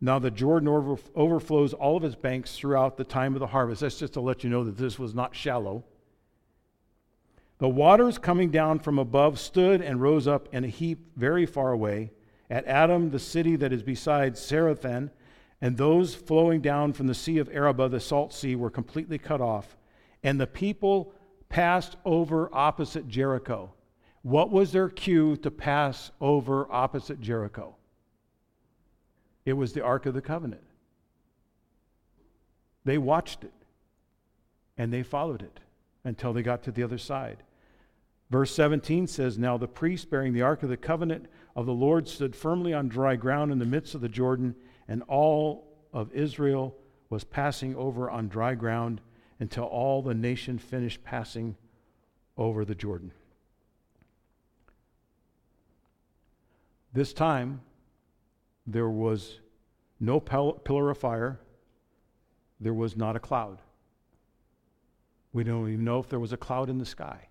Now 0.00 0.18
the 0.18 0.30
Jordan 0.30 0.68
over, 0.68 0.96
overflows 1.14 1.72
all 1.72 1.96
of 1.96 2.04
its 2.04 2.14
banks 2.14 2.56
throughout 2.56 2.96
the 2.96 3.04
time 3.04 3.34
of 3.34 3.40
the 3.40 3.48
harvest. 3.48 3.80
That's 3.80 3.98
just 3.98 4.14
to 4.14 4.20
let 4.20 4.44
you 4.44 4.50
know 4.50 4.64
that 4.64 4.76
this 4.76 4.98
was 4.98 5.14
not 5.14 5.34
shallow. 5.34 5.84
The 7.58 7.68
waters 7.68 8.18
coming 8.18 8.50
down 8.50 8.78
from 8.78 8.98
above 8.98 9.40
stood 9.40 9.80
and 9.82 10.00
rose 10.00 10.28
up 10.28 10.48
in 10.52 10.64
a 10.64 10.68
heap 10.68 11.00
very 11.16 11.46
far 11.46 11.72
away 11.72 12.12
at 12.48 12.66
Adam, 12.66 13.10
the 13.10 13.18
city 13.18 13.56
that 13.56 13.72
is 13.72 13.82
beside 13.82 14.34
Zarethan, 14.34 15.10
and 15.60 15.76
those 15.76 16.14
flowing 16.14 16.60
down 16.60 16.92
from 16.92 17.06
the 17.06 17.14
sea 17.14 17.38
of 17.38 17.48
Arabah, 17.52 17.88
the 17.88 18.00
salt 18.00 18.32
sea, 18.32 18.54
were 18.54 18.70
completely 18.70 19.18
cut 19.18 19.40
off. 19.40 19.76
And 20.22 20.40
the 20.40 20.46
people 20.46 21.12
passed 21.48 21.96
over 22.04 22.48
opposite 22.52 23.08
Jericho. 23.08 23.72
What 24.22 24.50
was 24.50 24.72
their 24.72 24.88
cue 24.88 25.36
to 25.38 25.50
pass 25.50 26.10
over 26.20 26.70
opposite 26.70 27.20
Jericho? 27.20 27.76
It 29.44 29.54
was 29.54 29.72
the 29.72 29.82
Ark 29.82 30.06
of 30.06 30.14
the 30.14 30.20
Covenant. 30.20 30.62
They 32.84 32.98
watched 32.98 33.44
it 33.44 33.52
and 34.76 34.92
they 34.92 35.02
followed 35.02 35.42
it 35.42 35.60
until 36.04 36.32
they 36.32 36.42
got 36.42 36.62
to 36.62 36.70
the 36.70 36.82
other 36.82 36.98
side. 36.98 37.38
Verse 38.30 38.54
17 38.54 39.06
says 39.06 39.38
Now 39.38 39.56
the 39.56 39.66
priest 39.66 40.10
bearing 40.10 40.32
the 40.32 40.42
Ark 40.42 40.62
of 40.62 40.68
the 40.68 40.76
Covenant 40.76 41.26
of 41.56 41.66
the 41.66 41.72
Lord 41.72 42.06
stood 42.06 42.36
firmly 42.36 42.72
on 42.72 42.88
dry 42.88 43.16
ground 43.16 43.50
in 43.50 43.58
the 43.58 43.64
midst 43.64 43.94
of 43.94 44.00
the 44.00 44.08
Jordan, 44.08 44.54
and 44.88 45.02
all 45.06 45.68
of 45.92 46.12
Israel 46.12 46.74
was 47.10 47.24
passing 47.24 47.76
over 47.76 48.10
on 48.10 48.28
dry 48.28 48.54
ground 48.54 49.00
until 49.40 49.64
all 49.64 50.02
the 50.02 50.14
nation 50.14 50.58
finished 50.58 51.04
passing 51.04 51.56
over 52.36 52.64
the 52.64 52.74
Jordan. 52.74 53.12
This 56.92 57.12
time, 57.12 57.60
there 58.66 58.88
was 58.88 59.40
no 60.00 60.20
pillar 60.20 60.90
of 60.90 60.98
fire, 60.98 61.38
there 62.60 62.74
was 62.74 62.96
not 62.96 63.16
a 63.16 63.20
cloud. 63.20 63.60
We 65.32 65.44
don't 65.44 65.68
even 65.68 65.84
know 65.84 66.00
if 66.00 66.08
there 66.08 66.18
was 66.18 66.32
a 66.32 66.36
cloud 66.36 66.70
in 66.70 66.78
the 66.78 66.86
sky, 66.86 67.28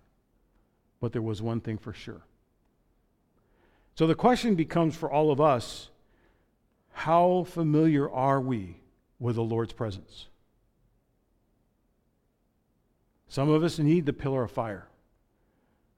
but 1.00 1.12
there 1.12 1.22
was 1.22 1.42
one 1.42 1.60
thing 1.60 1.76
for 1.76 1.92
sure. 1.92 2.22
So 3.94 4.06
the 4.06 4.14
question 4.14 4.54
becomes 4.54 4.94
for 4.94 5.10
all 5.10 5.30
of 5.30 5.40
us 5.40 5.90
how 6.98 7.44
familiar 7.48 8.10
are 8.10 8.40
we 8.40 8.80
with 9.20 9.36
the 9.36 9.42
Lord's 9.42 9.72
presence? 9.72 10.26
Some 13.28 13.48
of 13.48 13.62
us 13.62 13.78
need 13.78 14.04
the 14.04 14.12
pillar 14.12 14.42
of 14.42 14.50
fire. 14.50 14.88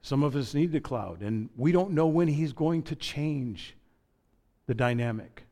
Some 0.03 0.21
of 0.21 0.35
us 0.35 0.53
need 0.53 0.71
the 0.71 0.79
cloud, 0.79 1.21
and 1.21 1.49
we 1.57 1.71
don't 1.71 1.93
know 1.93 2.05
when 2.05 2.27
He's 2.27 2.53
going 2.53 2.83
to 2.83 2.95
change 2.95 3.75
the 4.67 4.75
dynamic. 4.75 5.47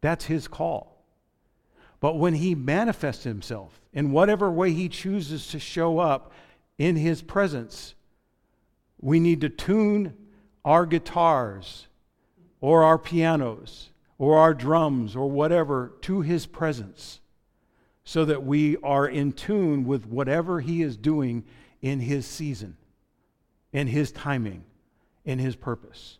That's 0.00 0.24
His 0.24 0.48
call. 0.48 1.04
But 2.00 2.18
when 2.18 2.34
He 2.34 2.56
manifests 2.56 3.22
Himself 3.22 3.80
in 3.92 4.10
whatever 4.10 4.50
way 4.50 4.72
He 4.72 4.88
chooses 4.88 5.46
to 5.48 5.60
show 5.60 6.00
up 6.00 6.32
in 6.78 6.96
His 6.96 7.22
presence, 7.22 7.94
we 9.00 9.20
need 9.20 9.40
to 9.42 9.50
tune 9.50 10.16
our 10.64 10.84
guitars 10.84 11.86
or 12.60 12.82
our 12.82 12.98
pianos 12.98 13.90
or 14.20 14.36
our 14.36 14.52
drums 14.52 15.16
or 15.16 15.30
whatever 15.30 15.94
to 16.02 16.20
His 16.20 16.44
presence 16.44 17.20
so 18.04 18.26
that 18.26 18.44
we 18.44 18.76
are 18.82 19.08
in 19.08 19.32
tune 19.32 19.86
with 19.86 20.06
whatever 20.06 20.60
He 20.60 20.82
is 20.82 20.98
doing 20.98 21.42
in 21.80 22.00
His 22.00 22.26
season 22.26 22.76
in 23.72 23.86
His 23.86 24.12
timing, 24.12 24.64
in 25.24 25.38
His 25.38 25.56
purpose. 25.56 26.18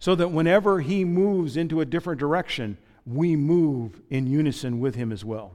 So 0.00 0.14
that 0.16 0.32
whenever 0.32 0.80
He 0.80 1.04
moves 1.04 1.56
into 1.56 1.80
a 1.80 1.86
different 1.86 2.18
direction, 2.18 2.78
we 3.06 3.36
move 3.36 4.00
in 4.10 4.26
unison 4.26 4.80
with 4.80 4.96
Him 4.96 5.12
as 5.12 5.24
well. 5.24 5.52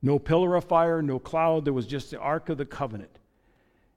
No 0.00 0.18
pillar 0.18 0.56
of 0.56 0.64
fire, 0.64 1.02
no 1.02 1.20
cloud, 1.20 1.64
there 1.64 1.72
was 1.72 1.86
just 1.86 2.10
the 2.10 2.18
Ark 2.18 2.48
of 2.48 2.58
the 2.58 2.64
Covenant. 2.64 3.18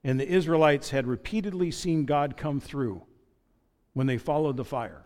And 0.03 0.19
the 0.19 0.27
Israelites 0.27 0.89
had 0.91 1.07
repeatedly 1.07 1.71
seen 1.71 2.05
God 2.05 2.37
come 2.37 2.59
through 2.59 3.01
when 3.93 4.05
they 4.05 4.17
followed 4.19 4.57
the 4.57 4.65
fire. 4.65 5.05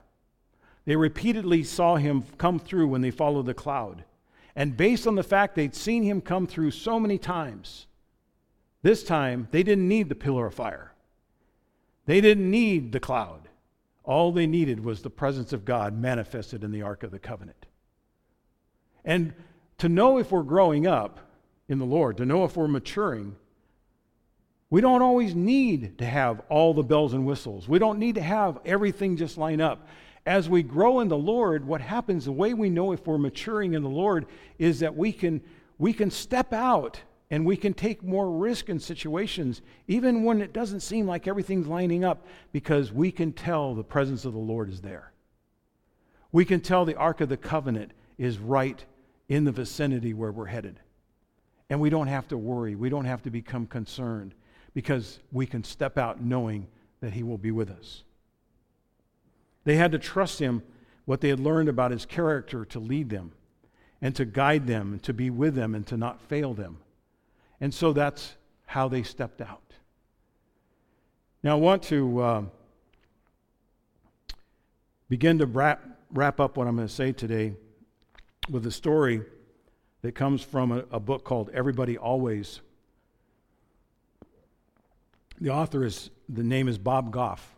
They 0.86 0.95
repeatedly 0.95 1.63
saw 1.63 1.95
him 1.95 2.24
come 2.38 2.60
through 2.60 2.88
when 2.88 3.02
they 3.02 3.12
followed 3.12 3.48
the 3.48 3.54
cloud. 3.54 4.04
And 4.56 4.78
based 4.78 5.06
on 5.08 5.15
the 5.15 5.24
fact 5.24 5.56
they'd 5.56 5.76
seen 5.76 6.04
him 6.04 6.21
come 6.21 6.48
through 6.48 6.71
so 6.71 7.00
many 7.00 7.17
times, 7.17 7.88
this 8.84 9.04
time, 9.04 9.48
they 9.52 9.63
didn't 9.63 9.88
need 9.88 10.10
the 10.10 10.15
pillar 10.15 10.45
of 10.45 10.54
fire, 10.54 10.93
they 12.06 12.21
didn't 12.21 12.50
need 12.50 12.91
the 12.91 13.00
cloud. 13.00 13.50
All 14.04 14.32
they 14.32 14.45
needed 14.45 14.86
was 14.86 15.02
the 15.02 15.10
presence 15.10 15.52
of 15.52 15.65
God 15.65 15.98
manifested 15.98 16.63
in 16.63 16.71
the 16.71 16.84
Ark 16.84 17.02
of 17.02 17.10
the 17.10 17.17
Covenant. 17.17 17.65
And 19.04 19.34
to 19.80 19.89
know 19.89 20.19
if 20.19 20.32
we're 20.32 20.43
growing 20.43 20.86
up 20.86 21.19
in 21.67 21.80
the 21.80 21.86
Lord, 21.86 22.17
to 22.17 22.26
know 22.26 22.45
if 22.45 22.56
we're 22.56 22.67
maturing, 22.67 23.36
We 24.69 24.82
don't 24.82 25.02
always 25.02 25.36
need 25.36 26.00
to 26.00 26.06
have 26.06 26.41
all 26.50 26.74
the 26.74 26.84
bells 26.84 27.13
and 27.13 27.26
whistles. 27.26 27.67
We 27.69 27.80
don't 27.80 28.00
need 28.00 28.15
to 28.15 28.21
have 28.21 28.60
everything 28.65 29.15
just 29.15 29.38
line 29.38 29.62
up. 29.62 29.88
As 30.25 30.49
we 30.49 30.63
grow 30.63 31.01
in 31.01 31.07
the 31.07 31.17
Lord, 31.17 31.65
what 31.65 31.81
happens, 31.81 32.25
the 32.25 32.31
way 32.31 32.53
we 32.53 32.69
know 32.69 32.91
if 32.91 33.05
we're 33.05 33.17
maturing 33.17 33.73
in 33.73 33.83
the 33.83 33.89
Lord, 33.89 34.25
is 34.57 34.79
that 34.79 34.95
we 34.95 35.11
can, 35.11 35.41
we 35.77 35.93
can 35.93 36.09
step 36.09 36.51
out 36.51 36.99
and 37.29 37.45
we 37.45 37.57
can 37.57 37.73
take 37.73 38.03
more 38.03 38.31
risk 38.31 38.69
in 38.69 38.79
situations, 38.79 39.61
even 39.88 40.23
when 40.23 40.41
it 40.41 40.53
doesn't 40.53 40.79
seem 40.79 41.05
like 41.05 41.27
everything's 41.27 41.67
lining 41.67 42.03
up, 42.03 42.25
because 42.51 42.91
we 42.91 43.11
can 43.11 43.31
tell 43.33 43.75
the 43.75 43.83
presence 43.83 44.25
of 44.25 44.33
the 44.33 44.39
Lord 44.39 44.69
is 44.69 44.81
there. 44.81 45.11
We 46.31 46.45
can 46.45 46.59
tell 46.59 46.85
the 46.85 46.95
Ark 46.95 47.21
of 47.21 47.29
the 47.29 47.38
Covenant 47.38 47.91
is 48.17 48.38
right 48.39 48.83
in 49.27 49.43
the 49.43 49.51
vicinity 49.51 50.13
where 50.13 50.31
we're 50.31 50.45
headed. 50.45 50.79
And 51.69 51.79
we 51.79 51.89
don't 51.89 52.07
have 52.07 52.27
to 52.29 52.38
worry. 52.38 52.75
We 52.75 52.89
don't 52.89 53.05
have 53.05 53.23
to 53.23 53.29
become 53.29 53.65
concerned 53.67 54.33
because 54.73 55.19
we 55.31 55.45
can 55.45 55.63
step 55.63 55.97
out 55.97 56.21
knowing 56.21 56.67
that 57.01 57.13
He 57.13 57.23
will 57.23 57.38
be 57.38 57.51
with 57.51 57.69
us. 57.69 58.05
They 59.65 59.75
had 59.75 59.91
to 59.91 59.99
trust 59.99 60.39
Him, 60.39 60.63
what 61.04 61.21
they 61.21 61.30
had 61.30 61.39
learned 61.39 61.69
about 61.69 61.91
His 61.91 62.06
character, 62.06 62.63
to 62.65 62.80
lead 62.80 63.10
them 63.10 63.34
and 64.01 64.15
to 64.15 64.25
guide 64.25 64.67
them 64.67 64.93
and 64.93 65.04
to 65.04 65.13
be 65.13 65.30
with 65.30 65.56
them 65.56 65.75
and 65.75 65.86
to 65.88 65.97
not 65.97 66.21
fail 66.21 66.54
them. 66.54 66.78
And 67.60 67.73
so 67.73 67.91
that's 67.91 68.36
how 68.65 68.88
they 68.88 69.04
stepped 69.04 69.41
out. 69.41 69.62
Now, 71.43 71.51
I 71.51 71.60
want 71.60 71.84
to 71.84 72.21
uh, 72.21 72.43
begin 75.10 75.39
to 75.39 75.45
wrap, 75.45 75.84
wrap 76.12 76.39
up 76.39 76.58
what 76.58 76.67
I'm 76.67 76.75
going 76.75 76.88
to 76.88 76.93
say 76.93 77.12
today 77.12 77.54
with 78.49 78.65
a 78.65 78.71
story 78.71 79.21
that 80.01 80.15
comes 80.15 80.41
from 80.41 80.71
a, 80.71 80.86
a 80.91 80.99
book 80.99 81.23
called 81.23 81.49
Everybody 81.54 81.97
Always 81.97 82.62
the 85.39 85.49
author 85.49 85.84
is, 85.84 86.10
the 86.30 86.43
name 86.43 86.67
is 86.67 86.78
Bob 86.78 87.12
Goff. 87.12 87.56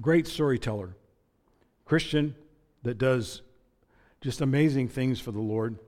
Great 0.00 0.26
storyteller, 0.26 0.96
Christian 1.84 2.34
that 2.82 2.98
does 2.98 3.42
just 4.20 4.40
amazing 4.40 4.88
things 4.88 5.20
for 5.20 5.32
the 5.32 5.40
Lord. 5.40 5.78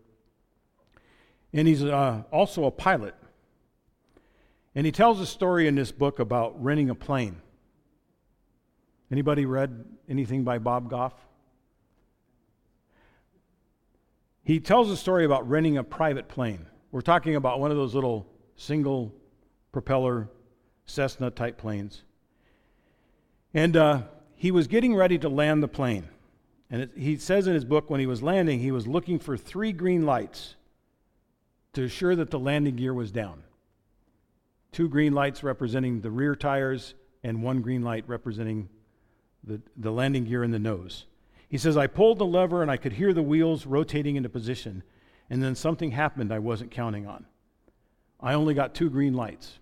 And 1.52 1.66
he's 1.66 1.82
uh, 1.82 2.22
also 2.32 2.64
a 2.64 2.70
pilot. 2.70 3.14
And 4.74 4.86
he 4.86 4.92
tells 4.92 5.20
a 5.20 5.26
story 5.26 5.66
in 5.66 5.74
this 5.74 5.92
book 5.92 6.18
about 6.18 6.62
renting 6.62 6.90
a 6.90 6.94
plane. 6.94 7.40
Anybody 9.10 9.44
read 9.44 9.84
anything 10.08 10.44
by 10.44 10.58
Bob 10.58 10.88
Goff? 10.88 11.14
He 14.44 14.60
tells 14.60 14.90
a 14.90 14.96
story 14.96 15.24
about 15.24 15.48
renting 15.48 15.76
a 15.76 15.84
private 15.84 16.28
plane. 16.28 16.66
We're 16.92 17.00
talking 17.00 17.36
about 17.36 17.60
one 17.60 17.70
of 17.70 17.76
those 17.76 17.94
little 17.94 18.26
single 18.56 19.14
propeller 19.72 20.28
Cessna 20.86 21.30
type 21.30 21.58
planes. 21.58 22.02
And 23.52 23.76
uh, 23.76 24.02
he 24.36 24.50
was 24.50 24.66
getting 24.66 24.94
ready 24.94 25.18
to 25.18 25.28
land 25.28 25.62
the 25.62 25.68
plane. 25.68 26.08
And 26.70 26.82
it, 26.82 26.90
he 26.96 27.16
says 27.16 27.46
in 27.46 27.54
his 27.54 27.64
book 27.64 27.90
when 27.90 28.00
he 28.00 28.06
was 28.06 28.22
landing, 28.22 28.60
he 28.60 28.70
was 28.70 28.86
looking 28.86 29.18
for 29.18 29.36
three 29.36 29.72
green 29.72 30.06
lights 30.06 30.54
to 31.72 31.84
assure 31.84 32.14
that 32.16 32.30
the 32.30 32.38
landing 32.38 32.76
gear 32.76 32.94
was 32.94 33.10
down. 33.10 33.42
Two 34.72 34.88
green 34.88 35.12
lights 35.12 35.42
representing 35.42 36.00
the 36.00 36.10
rear 36.10 36.36
tires, 36.36 36.94
and 37.22 37.42
one 37.42 37.60
green 37.60 37.82
light 37.82 38.04
representing 38.06 38.68
the, 39.44 39.60
the 39.76 39.90
landing 39.90 40.24
gear 40.24 40.44
in 40.44 40.50
the 40.50 40.58
nose. 40.58 41.06
He 41.48 41.58
says, 41.58 41.76
I 41.76 41.86
pulled 41.86 42.18
the 42.18 42.26
lever 42.26 42.62
and 42.62 42.70
I 42.70 42.76
could 42.76 42.92
hear 42.92 43.12
the 43.12 43.22
wheels 43.22 43.66
rotating 43.66 44.16
into 44.16 44.28
position, 44.28 44.82
and 45.28 45.42
then 45.42 45.54
something 45.54 45.90
happened 45.90 46.32
I 46.32 46.38
wasn't 46.38 46.70
counting 46.70 47.06
on. 47.06 47.26
I 48.20 48.34
only 48.34 48.54
got 48.54 48.74
two 48.74 48.90
green 48.90 49.14
lights, 49.14 49.58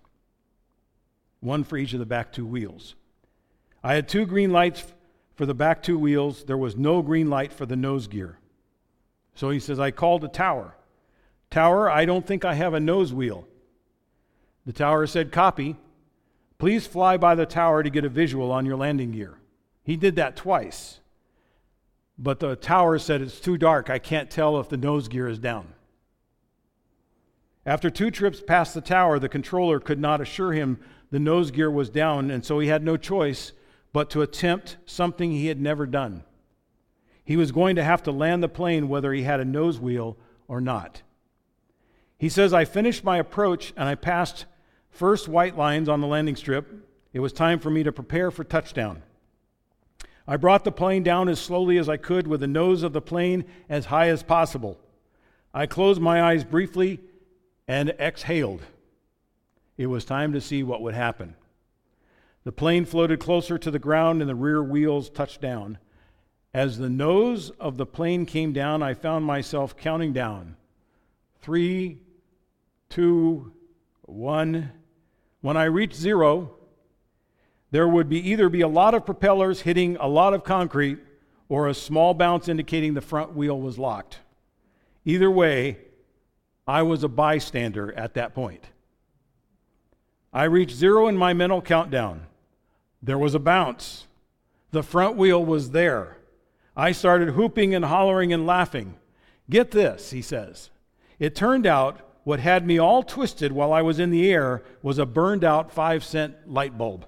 one 1.39 1.63
for 1.63 1.77
each 1.77 1.93
of 1.93 1.99
the 1.99 2.05
back 2.05 2.31
two 2.31 2.45
wheels. 2.45 2.95
I 3.83 3.93
had 3.93 4.09
two 4.09 4.25
green 4.25 4.51
lights 4.51 4.93
for 5.35 5.45
the 5.45 5.53
back 5.53 5.81
two 5.81 5.97
wheels. 5.97 6.43
There 6.43 6.57
was 6.57 6.75
no 6.75 7.01
green 7.01 7.29
light 7.29 7.53
for 7.53 7.65
the 7.65 7.75
nose 7.75 8.07
gear. 8.07 8.39
So 9.35 9.49
he 9.49 9.59
says, 9.59 9.79
I 9.79 9.91
called 9.91 10.21
the 10.21 10.27
tower. 10.27 10.75
Tower, 11.49 11.89
I 11.89 12.05
don't 12.05 12.27
think 12.27 12.43
I 12.43 12.55
have 12.55 12.73
a 12.73 12.79
nose 12.79 13.13
wheel. 13.13 13.47
The 14.65 14.73
tower 14.73 15.07
said, 15.07 15.31
Copy. 15.31 15.77
Please 16.57 16.85
fly 16.85 17.15
by 17.15 17.35
the 17.35 17.45
tower 17.45 17.81
to 17.81 17.89
get 17.89 18.03
a 18.03 18.09
visual 18.09 18.51
on 18.51 18.65
your 18.65 18.75
landing 18.75 19.11
gear. 19.11 19.39
He 19.83 19.95
did 19.95 20.17
that 20.17 20.35
twice. 20.35 20.99
But 22.17 22.41
the 22.41 22.57
tower 22.57 22.99
said, 22.99 23.21
It's 23.21 23.39
too 23.39 23.57
dark. 23.57 23.89
I 23.89 23.97
can't 23.97 24.29
tell 24.29 24.59
if 24.59 24.67
the 24.67 24.75
nose 24.75 25.07
gear 25.07 25.29
is 25.29 25.39
down. 25.39 25.73
After 27.65 27.89
two 27.89 28.11
trips 28.11 28.41
past 28.45 28.73
the 28.73 28.81
tower, 28.81 29.19
the 29.19 29.29
controller 29.29 29.79
could 29.79 29.99
not 29.99 30.19
assure 30.19 30.51
him 30.51 30.79
the 31.11 31.19
nose 31.19 31.49
gear 31.49 31.71
was 31.71 31.89
down, 31.89 32.29
and 32.29 32.45
so 32.45 32.59
he 32.59 32.67
had 32.67 32.83
no 32.83 32.97
choice 32.97 33.53
but 33.91 34.09
to 34.11 34.21
attempt 34.21 34.77
something 34.85 35.31
he 35.31 35.47
had 35.47 35.59
never 35.59 35.85
done. 35.85 36.23
He 37.23 37.37
was 37.37 37.51
going 37.51 37.75
to 37.75 37.83
have 37.83 38.03
to 38.03 38.11
land 38.11 38.41
the 38.41 38.49
plane 38.49 38.89
whether 38.89 39.13
he 39.13 39.23
had 39.23 39.39
a 39.39 39.45
nose 39.45 39.79
wheel 39.79 40.17
or 40.47 40.61
not. 40.61 41.01
He 42.17 42.29
says, 42.29 42.53
I 42.53 42.65
finished 42.65 43.03
my 43.03 43.17
approach 43.17 43.73
and 43.77 43.87
I 43.87 43.95
passed 43.95 44.45
first 44.89 45.27
white 45.27 45.57
lines 45.57 45.87
on 45.87 46.01
the 46.01 46.07
landing 46.07 46.35
strip. 46.35 46.87
It 47.13 47.19
was 47.19 47.31
time 47.31 47.59
for 47.59 47.69
me 47.69 47.83
to 47.83 47.91
prepare 47.91 48.31
for 48.31 48.43
touchdown. 48.43 49.03
I 50.27 50.37
brought 50.37 50.63
the 50.63 50.71
plane 50.71 51.03
down 51.03 51.29
as 51.29 51.39
slowly 51.39 51.77
as 51.77 51.89
I 51.89 51.97
could 51.97 52.27
with 52.27 52.41
the 52.41 52.47
nose 52.47 52.83
of 52.83 52.93
the 52.93 53.01
plane 53.01 53.45
as 53.67 53.85
high 53.85 54.09
as 54.09 54.21
possible. 54.21 54.77
I 55.53 55.65
closed 55.65 56.01
my 56.01 56.21
eyes 56.21 56.43
briefly 56.43 56.99
and 57.67 57.89
exhaled. 57.99 58.61
It 59.77 59.87
was 59.87 60.05
time 60.05 60.33
to 60.33 60.41
see 60.41 60.61
what 60.61 60.81
would 60.81 60.93
happen. 60.93 61.35
The 62.49 62.53
plane 62.53 62.85
floated 62.85 63.19
closer 63.19 63.59
to 63.59 63.69
the 63.69 63.77
ground 63.77 64.21
and 64.21 64.27
the 64.27 64.33
rear 64.33 64.63
wheels 64.63 65.11
touched 65.11 65.39
down. 65.39 65.77
As 66.51 66.79
the 66.79 66.89
nose 66.89 67.51
of 67.59 67.77
the 67.77 67.85
plane 67.85 68.25
came 68.25 68.53
down, 68.53 68.81
I 68.81 68.95
found 68.95 69.23
myself 69.23 69.77
counting 69.77 70.13
down 70.13 70.55
three, 71.43 71.99
two, 72.89 73.53
one. 74.01 74.71
When 75.41 75.57
I 75.57 75.65
reached 75.65 75.93
zero, 75.93 76.55
there 77.69 77.87
would 77.87 78.09
be 78.09 78.31
either 78.31 78.49
be 78.49 78.61
a 78.61 78.67
lot 78.67 78.95
of 78.95 79.05
propellers 79.05 79.61
hitting 79.61 79.95
a 79.97 80.07
lot 80.07 80.33
of 80.33 80.43
concrete 80.43 80.97
or 81.49 81.67
a 81.67 81.75
small 81.75 82.15
bounce 82.15 82.49
indicating 82.49 82.95
the 82.95 82.99
front 83.01 83.35
wheel 83.35 83.61
was 83.61 83.77
locked. 83.77 84.21
Either 85.05 85.29
way, 85.29 85.77
I 86.67 86.81
was 86.81 87.03
a 87.03 87.09
bystander 87.09 87.93
at 87.93 88.15
that 88.15 88.33
point. 88.33 88.63
I 90.33 90.45
reached 90.45 90.75
zero 90.75 91.07
in 91.07 91.15
my 91.15 91.33
mental 91.33 91.61
countdown. 91.61 92.25
There 93.01 93.17
was 93.17 93.35
a 93.35 93.39
bounce. 93.39 94.07
The 94.71 94.83
front 94.83 95.15
wheel 95.15 95.43
was 95.43 95.71
there. 95.71 96.17
I 96.75 96.91
started 96.91 97.35
whooping 97.35 97.73
and 97.73 97.85
hollering 97.85 98.31
and 98.31 98.45
laughing. 98.45 98.95
Get 99.49 99.71
this, 99.71 100.11
he 100.11 100.21
says. 100.21 100.69
It 101.17 101.35
turned 101.35 101.65
out 101.65 101.99
what 102.23 102.39
had 102.39 102.65
me 102.65 102.77
all 102.77 103.03
twisted 103.03 103.51
while 103.51 103.73
I 103.73 103.81
was 103.81 103.99
in 103.99 104.11
the 104.11 104.31
air 104.31 104.63
was 104.83 104.99
a 104.99 105.05
burned 105.05 105.43
out 105.43 105.71
five 105.71 106.03
cent 106.03 106.35
light 106.47 106.77
bulb. 106.77 107.05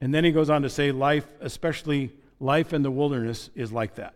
And 0.00 0.14
then 0.14 0.24
he 0.24 0.32
goes 0.32 0.50
on 0.50 0.62
to 0.62 0.70
say, 0.70 0.92
life, 0.92 1.26
especially 1.40 2.12
life 2.38 2.72
in 2.72 2.82
the 2.82 2.90
wilderness, 2.90 3.50
is 3.54 3.72
like 3.72 3.96
that. 3.96 4.14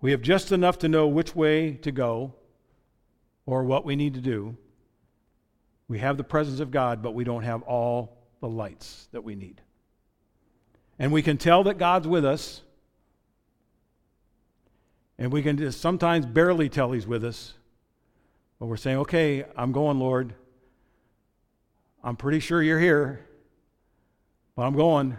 We 0.00 0.10
have 0.12 0.22
just 0.22 0.52
enough 0.52 0.78
to 0.80 0.88
know 0.88 1.08
which 1.08 1.34
way 1.34 1.72
to 1.74 1.90
go 1.90 2.34
or 3.46 3.64
what 3.64 3.84
we 3.84 3.96
need 3.96 4.14
to 4.14 4.20
do. 4.20 4.56
We 5.88 5.98
have 5.98 6.16
the 6.16 6.24
presence 6.24 6.60
of 6.60 6.70
God, 6.70 7.02
but 7.02 7.14
we 7.14 7.24
don't 7.24 7.42
have 7.42 7.62
all 7.62 8.16
the 8.40 8.48
lights 8.48 9.08
that 9.12 9.22
we 9.22 9.34
need. 9.34 9.60
And 10.98 11.12
we 11.12 11.22
can 11.22 11.36
tell 11.36 11.64
that 11.64 11.78
God's 11.78 12.06
with 12.06 12.24
us, 12.24 12.62
and 15.18 15.32
we 15.32 15.42
can 15.42 15.56
just 15.56 15.80
sometimes 15.80 16.26
barely 16.26 16.68
tell 16.68 16.92
He's 16.92 17.06
with 17.06 17.24
us, 17.24 17.54
but 18.58 18.66
we're 18.66 18.76
saying, 18.76 18.98
okay, 18.98 19.44
I'm 19.56 19.72
going, 19.72 19.98
Lord. 19.98 20.34
I'm 22.04 22.16
pretty 22.16 22.38
sure 22.38 22.62
you're 22.62 22.78
here, 22.78 23.26
but 24.54 24.62
I'm 24.62 24.76
going. 24.76 25.16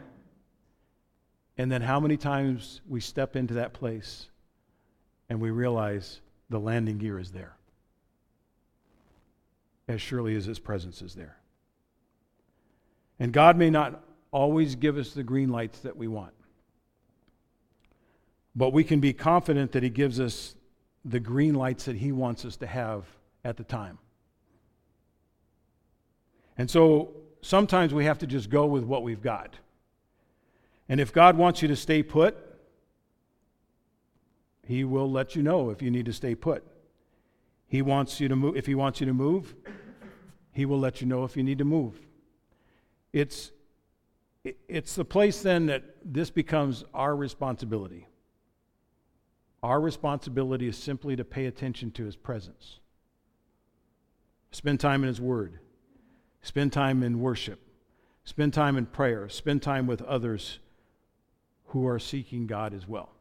And 1.58 1.72
then 1.72 1.82
how 1.82 2.00
many 2.00 2.16
times 2.16 2.82
we 2.88 3.02
step 3.02 3.36
into 3.36 3.56
that 3.56 3.74
place 3.74 4.28
and 5.28 5.42
we 5.42 5.50
realize 5.50 6.22
the 6.52 6.60
landing 6.60 7.00
gear 7.00 7.18
is 7.18 7.32
there, 7.32 7.55
as 9.88 10.02
surely 10.02 10.36
as 10.36 10.46
His 10.46 10.60
presence 10.60 11.02
is 11.02 11.16
there. 11.16 11.38
And 13.20 13.32
God 13.32 13.58
may 13.58 13.70
not 13.70 14.04
always 14.32 14.76
give 14.76 14.98
us 14.98 15.12
the 15.12 15.24
green 15.24 15.50
lights 15.50 15.80
that 15.80 15.96
we 15.96 16.08
want, 16.08 16.34
but 18.56 18.74
we 18.74 18.84
can 18.84 19.00
be 19.00 19.14
confident 19.14 19.72
that 19.74 19.84
He 19.84 19.90
gives 19.90 20.20
us 20.20 20.56
the 21.04 21.20
green 21.20 21.56
lights 21.56 21.86
that 21.86 21.96
He 21.96 22.12
wants 22.12 22.46
us 22.46 22.58
to 22.58 22.68
have 22.68 23.06
at 23.44 23.58
the 23.58 23.64
time. 23.64 24.00
And 26.58 26.70
so 26.70 27.12
sometimes 27.42 27.94
we 27.94 28.06
have 28.06 28.20
to 28.20 28.28
just 28.28 28.50
go 28.50 28.66
with 28.66 28.84
what 28.84 29.04
we've 29.04 29.22
got. 29.22 29.56
And 30.88 31.00
if 31.00 31.12
God 31.12 31.38
wants 31.38 31.62
you 31.62 31.68
to 31.68 31.76
stay 31.76 32.04
put, 32.04 32.38
he 34.66 34.84
will 34.84 35.10
let 35.10 35.36
you 35.36 35.44
know 35.44 35.70
if 35.70 35.82
you 35.82 35.92
need 35.92 36.06
to 36.06 36.14
stay 36.14 36.36
put. 36.36 36.64
He 37.76 37.82
wants 37.82 38.22
you 38.22 38.30
to 38.30 38.38
move. 38.38 38.56
If 38.56 38.66
He 38.66 38.74
wants 38.74 39.02
you 39.02 39.06
to 39.06 39.14
move, 39.14 39.54
He 40.54 40.66
will 40.66 40.80
let 40.80 41.02
you 41.02 41.08
know 41.08 41.26
if 41.26 41.36
you 41.36 41.44
need 41.44 41.58
to 41.58 41.66
move. 41.66 42.00
It's, 43.12 43.52
it's 44.70 44.96
the 44.96 45.04
place 45.04 45.42
then 45.42 45.66
that 45.66 45.84
this 46.06 46.30
becomes 46.30 46.86
our 46.94 47.14
responsibility. 47.14 48.08
Our 49.62 49.82
responsibility 49.82 50.70
is 50.70 50.78
simply 50.78 51.18
to 51.18 51.26
pay 51.26 51.48
attention 51.48 51.92
to 51.92 52.06
His 52.06 52.16
presence, 52.16 52.80
spend 54.52 54.80
time 54.80 55.04
in 55.04 55.10
His 55.10 55.20
Word, 55.20 55.60
spend 56.42 56.72
time 56.72 57.04
in 57.04 57.20
worship, 57.20 57.60
spend 58.24 58.54
time 58.54 58.78
in 58.78 58.86
prayer, 58.86 59.28
spend 59.28 59.62
time 59.62 59.86
with 59.86 60.02
others 60.04 60.60
who 61.68 61.86
are 61.86 62.00
seeking 62.00 62.48
God 62.48 62.74
as 62.74 62.88
well. 62.88 63.15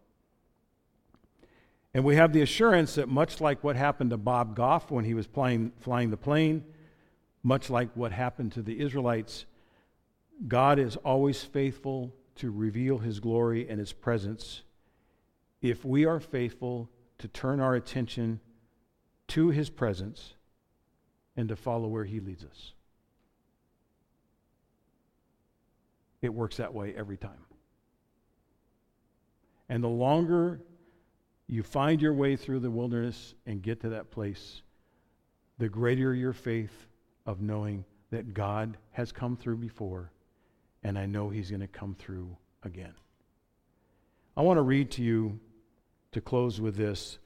And 1.95 2.05
we 2.05 2.17
have 2.17 2.33
the 2.33 2.43
assurance 2.43 2.97
that, 2.97 3.09
much 3.09 3.41
like 3.41 3.63
what 3.63 3.77
happened 3.77 4.11
to 4.11 4.17
Bob 4.17 4.57
Goff 4.57 4.91
when 4.91 5.05
he 5.05 5.15
was 5.15 5.27
flying, 5.27 5.73
flying 5.79 6.11
the 6.11 6.17
plane, 6.17 6.65
much 7.45 7.71
like 7.71 7.91
what 7.95 8.11
happened 8.11 8.53
to 8.53 8.63
the 8.63 8.81
Israelites, 8.81 9.47
God 10.49 10.81
is 10.81 10.97
always 10.97 11.43
faithful 11.43 12.13
to 12.37 12.51
reveal 12.51 12.99
his 12.99 13.21
glory 13.21 13.69
and 13.69 13.79
his 13.79 13.93
presence 13.93 14.63
if 15.63 15.85
we 15.85 16.05
are 16.05 16.19
faithful 16.19 16.91
to 17.19 17.29
turn 17.29 17.61
our 17.61 17.77
attention 17.77 18.41
to 19.29 19.51
his 19.51 19.71
presence 19.71 20.35
and 21.37 21.49
to 21.49 21.57
follow 21.57 21.87
where 21.87 22.05
he 22.05 22.19
leads 22.19 22.45
us. 22.45 22.73
It 26.21 26.35
works 26.35 26.57
that 26.57 26.75
way 26.75 26.93
every 26.97 27.17
time. 27.17 27.47
And 29.69 29.83
the 29.83 29.89
longer 29.89 30.61
you 31.47 31.63
find 31.63 32.01
your 32.01 32.15
way 32.15 32.37
through 32.37 32.61
the 32.61 32.71
wilderness 32.71 33.35
and 33.47 33.63
get 33.63 33.81
to 33.81 33.91
that 33.91 34.11
place, 34.11 34.63
the 35.59 35.69
greater 35.69 36.15
your 36.15 36.33
faith 36.33 36.87
of 37.27 37.41
knowing 37.41 37.85
that 38.11 38.35
God 38.35 38.77
has 38.93 39.13
come 39.13 39.37
through 39.37 39.59
before, 39.59 40.11
and 40.83 40.99
I 40.99 41.07
know 41.07 41.29
He's 41.29 41.51
going 41.51 41.61
to 41.61 41.67
come 41.67 41.95
through 41.99 42.37
again. 42.63 42.95
I 44.37 44.43
want 44.43 44.57
to 44.59 44.63
read 44.63 44.91
to 44.93 45.03
you, 45.03 45.39
to 46.13 46.21
close 46.21 46.61
with 46.61 46.77
this, 46.77 47.19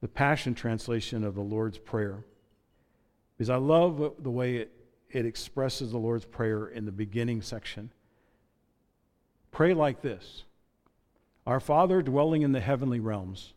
the 0.00 0.08
Passion 0.08 0.54
Translation 0.54 1.24
of 1.24 1.34
the 1.34 1.40
Lord's 1.40 1.78
Prayer. 1.78 2.24
Because 3.36 3.50
I 3.50 3.56
love 3.56 4.14
the 4.18 4.30
way 4.30 4.56
it, 4.56 4.72
it 5.10 5.26
expresses 5.26 5.92
the 5.92 5.98
Lord's 5.98 6.24
Prayer 6.24 6.66
in 6.66 6.84
the 6.84 6.92
beginning 6.92 7.42
section. 7.42 7.90
Pray 9.50 9.74
like 9.74 10.02
this 10.02 10.44
Our 11.46 11.60
Father 11.60 12.00
dwelling 12.02 12.42
in 12.42 12.52
the 12.52 12.60
heavenly 12.60 13.00
realms 13.00 13.54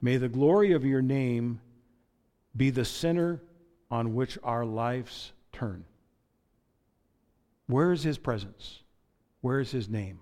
May 0.00 0.16
the 0.16 0.28
glory 0.28 0.72
of 0.72 0.84
your 0.84 1.02
name 1.02 1.60
be 2.56 2.70
the 2.70 2.84
center 2.84 3.40
on 3.90 4.14
which 4.14 4.38
our 4.42 4.64
lives 4.64 5.32
turn. 5.52 5.84
Where 7.66 7.92
is 7.92 8.02
his 8.02 8.18
presence? 8.18 8.80
Where 9.40 9.60
is 9.60 9.70
his 9.70 9.88
name? 9.88 10.20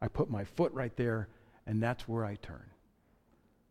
I 0.00 0.08
put 0.08 0.30
my 0.30 0.44
foot 0.44 0.72
right 0.72 0.94
there, 0.96 1.28
and 1.66 1.82
that's 1.82 2.06
where 2.06 2.24
I 2.24 2.36
turn. 2.36 2.70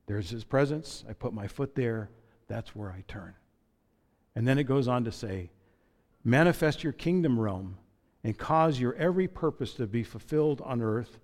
There's 0.07 0.29
his 0.29 0.43
presence. 0.43 1.03
I 1.09 1.13
put 1.13 1.33
my 1.33 1.47
foot 1.47 1.75
there. 1.75 2.09
That's 2.47 2.75
where 2.75 2.91
I 2.91 3.03
turn. 3.07 3.33
And 4.35 4.47
then 4.47 4.57
it 4.57 4.65
goes 4.65 4.87
on 4.87 5.03
to 5.05 5.11
say, 5.11 5.51
Manifest 6.23 6.83
your 6.83 6.93
kingdom 6.93 7.39
realm 7.39 7.77
and 8.23 8.37
cause 8.37 8.79
your 8.79 8.95
every 8.95 9.27
purpose 9.27 9.73
to 9.75 9.85
be 9.85 10.03
fulfilled 10.03 10.61
on 10.65 10.81
earth, 10.81 11.19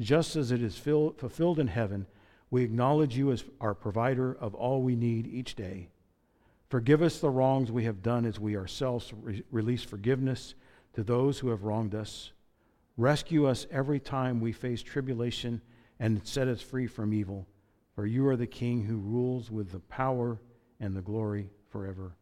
just 0.00 0.34
as 0.34 0.50
it 0.50 0.60
is 0.60 0.76
fulfilled 0.76 1.60
in 1.60 1.68
heaven. 1.68 2.06
We 2.54 2.62
acknowledge 2.62 3.16
you 3.16 3.32
as 3.32 3.42
our 3.60 3.74
provider 3.74 4.32
of 4.32 4.54
all 4.54 4.80
we 4.80 4.94
need 4.94 5.26
each 5.26 5.56
day. 5.56 5.88
Forgive 6.68 7.02
us 7.02 7.18
the 7.18 7.28
wrongs 7.28 7.72
we 7.72 7.82
have 7.82 8.00
done 8.00 8.24
as 8.24 8.38
we 8.38 8.56
ourselves 8.56 9.12
re- 9.12 9.42
release 9.50 9.82
forgiveness 9.82 10.54
to 10.92 11.02
those 11.02 11.40
who 11.40 11.48
have 11.48 11.64
wronged 11.64 11.96
us. 11.96 12.30
Rescue 12.96 13.48
us 13.48 13.66
every 13.72 13.98
time 13.98 14.40
we 14.40 14.52
face 14.52 14.84
tribulation 14.84 15.62
and 15.98 16.24
set 16.24 16.46
us 16.46 16.60
free 16.60 16.86
from 16.86 17.12
evil. 17.12 17.48
For 17.96 18.06
you 18.06 18.24
are 18.28 18.36
the 18.36 18.46
King 18.46 18.84
who 18.84 18.98
rules 18.98 19.50
with 19.50 19.72
the 19.72 19.80
power 19.80 20.38
and 20.78 20.94
the 20.94 21.02
glory 21.02 21.50
forever. 21.70 22.14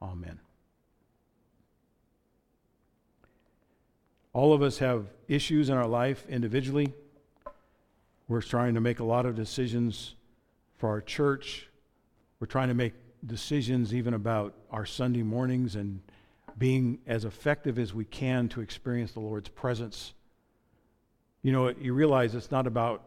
Amen. 0.00 0.38
All 4.32 4.52
of 4.52 4.62
us 4.62 4.78
have 4.78 5.06
issues 5.26 5.68
in 5.68 5.76
our 5.76 5.88
life 5.88 6.24
individually. 6.28 6.94
We're 8.28 8.42
trying 8.42 8.74
to 8.74 8.80
make 8.80 9.00
a 9.00 9.04
lot 9.04 9.24
of 9.24 9.34
decisions 9.34 10.14
for 10.76 10.90
our 10.90 11.00
church. 11.00 11.66
We're 12.38 12.46
trying 12.46 12.68
to 12.68 12.74
make 12.74 12.92
decisions 13.26 13.94
even 13.94 14.12
about 14.12 14.54
our 14.70 14.84
Sunday 14.84 15.22
mornings 15.22 15.74
and 15.74 16.00
being 16.58 16.98
as 17.06 17.24
effective 17.24 17.78
as 17.78 17.94
we 17.94 18.04
can 18.04 18.48
to 18.50 18.60
experience 18.60 19.12
the 19.12 19.20
Lord's 19.20 19.48
presence. 19.48 20.12
You 21.42 21.52
know, 21.52 21.68
you 21.70 21.94
realize 21.94 22.34
it's 22.34 22.50
not 22.50 22.66
about 22.66 23.02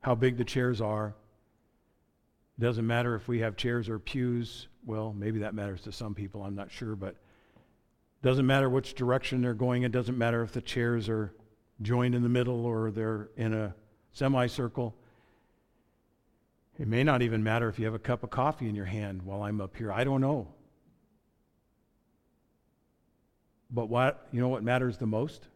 how 0.00 0.14
big 0.14 0.38
the 0.38 0.44
chairs 0.44 0.80
are. 0.80 1.14
It 2.58 2.62
doesn't 2.62 2.86
matter 2.86 3.14
if 3.14 3.28
we 3.28 3.40
have 3.40 3.56
chairs 3.56 3.90
or 3.90 3.98
pews. 3.98 4.68
Well, 4.86 5.12
maybe 5.12 5.40
that 5.40 5.54
matters 5.54 5.82
to 5.82 5.92
some 5.92 6.14
people, 6.14 6.42
I'm 6.42 6.54
not 6.54 6.70
sure, 6.70 6.96
but 6.96 7.10
it 7.10 8.22
doesn't 8.22 8.46
matter 8.46 8.70
which 8.70 8.94
direction 8.94 9.42
they're 9.42 9.52
going. 9.52 9.82
It 9.82 9.92
doesn't 9.92 10.16
matter 10.16 10.42
if 10.42 10.52
the 10.52 10.62
chairs 10.62 11.10
are 11.10 11.34
joined 11.82 12.14
in 12.14 12.22
the 12.22 12.28
middle 12.28 12.64
or 12.64 12.90
they're 12.90 13.28
in 13.36 13.52
a 13.52 13.74
semicircle. 14.12 14.94
It 16.78 16.88
may 16.88 17.04
not 17.04 17.22
even 17.22 17.42
matter 17.42 17.68
if 17.68 17.78
you 17.78 17.84
have 17.86 17.94
a 17.94 17.98
cup 17.98 18.22
of 18.22 18.30
coffee 18.30 18.68
in 18.68 18.74
your 18.74 18.84
hand 18.84 19.22
while 19.22 19.42
I'm 19.42 19.60
up 19.60 19.76
here. 19.76 19.92
I 19.92 20.04
don't 20.04 20.20
know. 20.20 20.48
But 23.70 23.88
what, 23.88 24.26
you 24.32 24.40
know 24.40 24.48
what 24.48 24.62
matters 24.62 24.98
the 24.98 25.06
most? 25.06 25.48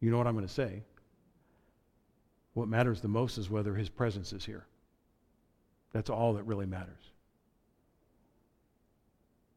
You 0.00 0.10
know 0.10 0.18
what 0.18 0.26
I'm 0.26 0.34
going 0.34 0.46
to 0.46 0.52
say. 0.52 0.82
What 2.52 2.68
matters 2.68 3.00
the 3.00 3.08
most 3.08 3.38
is 3.38 3.48
whether 3.50 3.74
his 3.74 3.88
presence 3.88 4.32
is 4.32 4.44
here. 4.44 4.66
That's 5.92 6.10
all 6.10 6.34
that 6.34 6.44
really 6.44 6.66
matters. 6.66 7.12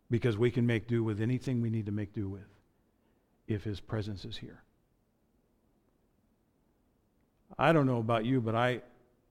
Because 0.09 0.37
we 0.37 0.51
can 0.51 0.65
make 0.65 0.87
do 0.87 1.03
with 1.03 1.19
anything 1.19 1.61
we 1.61 1.69
need 1.69 1.87
to 1.87 1.91
make 1.91 2.13
do 2.13 2.29
with 2.29 2.47
if 3.47 3.63
his 3.63 3.79
presence 3.79 4.23
is 4.23 4.37
here. 4.37 4.63
I 7.57 7.71
don't 7.71 7.85
know 7.85 7.99
about 7.99 8.25
you, 8.25 8.41
but 8.41 8.55
I, 8.55 8.81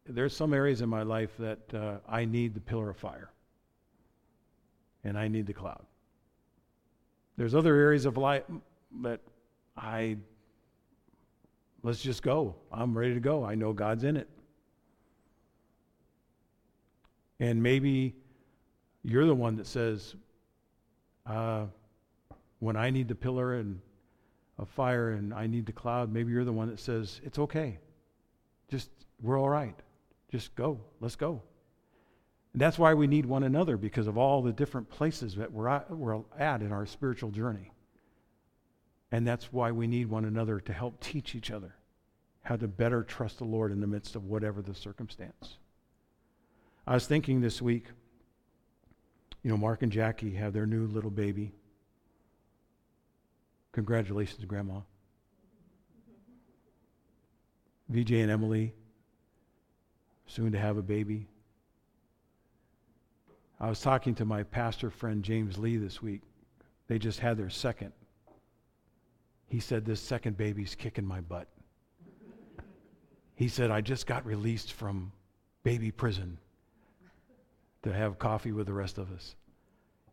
there's 0.07 0.35
some 0.35 0.55
areas 0.55 0.81
in 0.81 0.89
my 0.89 1.03
life 1.03 1.31
that 1.39 1.75
uh, 1.75 1.99
I 2.09 2.25
need 2.25 2.55
the 2.55 2.61
pillar 2.61 2.91
of 2.91 2.97
fire. 2.97 3.31
And 5.05 5.19
I 5.19 5.29
need 5.29 5.47
the 5.47 5.53
cloud. 5.53 5.85
There's 7.37 7.55
other 7.55 7.75
areas 7.77 8.07
of 8.07 8.17
life 8.17 8.43
that 9.03 9.21
I, 9.77 10.17
let's 11.83 12.03
just 12.03 12.23
go. 12.23 12.57
I'm 12.73 12.97
ready 12.97 13.15
to 13.15 13.21
go. 13.21 13.45
I 13.45 13.55
know 13.55 13.73
God's 13.73 14.05
in 14.05 14.17
it. 14.17 14.29
And 17.39 17.63
maybe 17.63 18.15
you're 19.05 19.27
the 19.27 19.35
one 19.35 19.57
that 19.57 19.67
says, 19.67 20.17
uh, 21.27 21.67
when 22.61 22.77
I 22.77 22.91
need 22.91 23.09
the 23.09 23.15
pillar 23.15 23.55
and 23.55 23.81
a 24.59 24.65
fire 24.65 25.11
and 25.11 25.35
I 25.35 25.47
need 25.47 25.67
the 25.67 25.73
cloud, 25.73 26.11
maybe 26.11 26.33
you're 26.33 26.45
the 26.45 26.53
one 26.53 26.69
that 26.69 26.81
says, 26.81 27.21
it's 27.23 27.39
okay. 27.39 27.79
Just, 28.69 28.91
we're 29.23 29.39
all 29.39 29.49
right. 29.49 29.77
Just 30.31 30.55
go. 30.55 30.81
Let's 31.01 31.17
go. 31.17 31.43
And 32.53 32.61
that's 32.61 32.79
why 32.79 32.95
we 32.95 33.07
need 33.07 33.27
one 33.27 33.43
another 33.43 33.77
because 33.77 34.07
of 34.07 34.17
all 34.17 34.43
the 34.43 34.53
different 34.53 34.89
places 34.89 35.35
that 35.37 35.53
we're 35.53 35.69
at, 35.69 35.91
we're 35.91 36.23
at 36.39 36.63
in 36.63 36.73
our 36.73 36.87
spiritual 36.87 37.31
journey. 37.31 37.71
And 39.13 39.27
that's 39.27 39.53
why 39.53 39.71
we 39.71 39.87
need 39.87 40.09
one 40.09 40.25
another 40.25 40.61
to 40.61 40.73
help 40.73 41.01
teach 41.01 41.35
each 41.35 41.51
other 41.51 41.77
how 42.43 42.57
to 42.57 42.69
better 42.69 43.03
trust 43.03 43.39
the 43.39 43.45
Lord 43.45 43.73
in 43.73 43.81
the 43.81 43.87
midst 43.89 44.15
of 44.15 44.25
whatever 44.25 44.63
the 44.63 44.75
circumstance. 44.75 45.59
I 46.87 46.95
was 46.95 47.07
thinking 47.07 47.41
this 47.41 47.61
week, 47.61 47.87
you 49.43 49.51
know, 49.51 49.57
Mark 49.57 49.83
and 49.83 49.91
Jackie 49.91 50.35
have 50.35 50.53
their 50.53 50.67
new 50.67 50.87
little 50.87 51.11
baby. 51.11 51.53
Congratulations, 53.73 54.45
Grandma. 54.45 54.81
VJ 57.89 58.13
and 58.13 58.31
Emily, 58.31 58.75
soon 60.27 60.53
to 60.53 60.59
have 60.59 60.77
a 60.77 60.83
baby. 60.83 61.29
I 63.61 63.69
was 63.69 63.81
talking 63.81 64.15
to 64.17 64.25
my 64.25 64.43
pastor 64.43 64.91
friend 64.91 65.23
James 65.23 65.57
Lee 65.57 65.77
this 65.77 66.03
week. 66.03 66.23
They 66.89 66.99
just 66.99 67.21
had 67.21 67.37
their 67.37 67.51
second. 67.51 67.93
He 69.49 69.61
said, 69.61 69.85
This 69.85 70.01
second 70.01 70.37
baby's 70.37 70.75
kicking 70.75 71.07
my 71.07 71.21
butt. 71.21 71.49
He 73.35 73.49
said, 73.49 73.71
I 73.71 73.81
just 73.81 74.07
got 74.07 74.27
released 74.27 74.73
from 74.73 75.13
baby 75.63 75.91
prison 75.91 76.39
to 77.83 77.93
have 77.93 78.19
coffee 78.19 78.53
with 78.53 78.67
the 78.67 78.73
rest 78.73 78.99
of 78.99 79.13
us. 79.13 79.37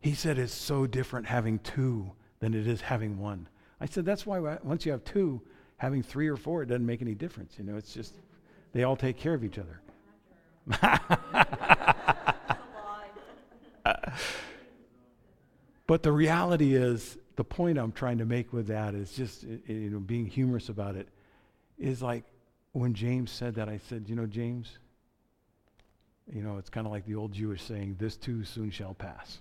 He 0.00 0.14
said, 0.14 0.38
It's 0.38 0.54
so 0.54 0.86
different 0.86 1.26
having 1.26 1.58
two 1.58 2.12
than 2.38 2.54
it 2.54 2.66
is 2.66 2.80
having 2.80 3.18
one. 3.18 3.48
I 3.80 3.86
said, 3.86 4.04
That's 4.04 4.24
why 4.24 4.38
once 4.62 4.86
you 4.86 4.92
have 4.92 5.04
two, 5.04 5.42
having 5.84 6.02
three 6.02 6.28
or 6.28 6.36
four, 6.36 6.62
it 6.62 6.66
doesn't 6.66 6.86
make 6.86 7.02
any 7.02 7.14
difference. 7.14 7.54
You 7.58 7.64
know, 7.64 7.76
it's 7.76 7.92
just 7.92 8.14
they 8.72 8.84
all 8.84 8.96
take 8.96 9.18
care 9.18 9.34
of 9.34 9.44
each 9.44 9.58
other. 9.58 9.80
but 15.86 16.02
the 16.02 16.10
reality 16.10 16.74
is, 16.74 17.18
the 17.36 17.44
point 17.44 17.78
I'm 17.78 17.92
trying 17.92 18.18
to 18.18 18.24
make 18.24 18.52
with 18.52 18.68
that 18.68 18.94
is 18.94 19.12
just 19.12 19.42
you 19.42 19.90
know 19.90 19.98
being 19.98 20.26
humorous 20.26 20.68
about 20.70 20.96
it 20.96 21.08
is 21.78 22.00
like 22.00 22.24
when 22.72 22.94
James 22.94 23.30
said 23.30 23.56
that 23.56 23.68
I 23.68 23.78
said, 23.88 24.04
you 24.08 24.16
know, 24.16 24.26
James, 24.26 24.78
you 26.32 26.42
know, 26.42 26.56
it's 26.58 26.70
kind 26.70 26.86
of 26.86 26.92
like 26.92 27.04
the 27.06 27.14
old 27.14 27.32
Jewish 27.32 27.62
saying, 27.62 27.96
this 27.98 28.16
too 28.16 28.44
soon 28.44 28.70
shall 28.70 28.94
pass. 28.94 29.38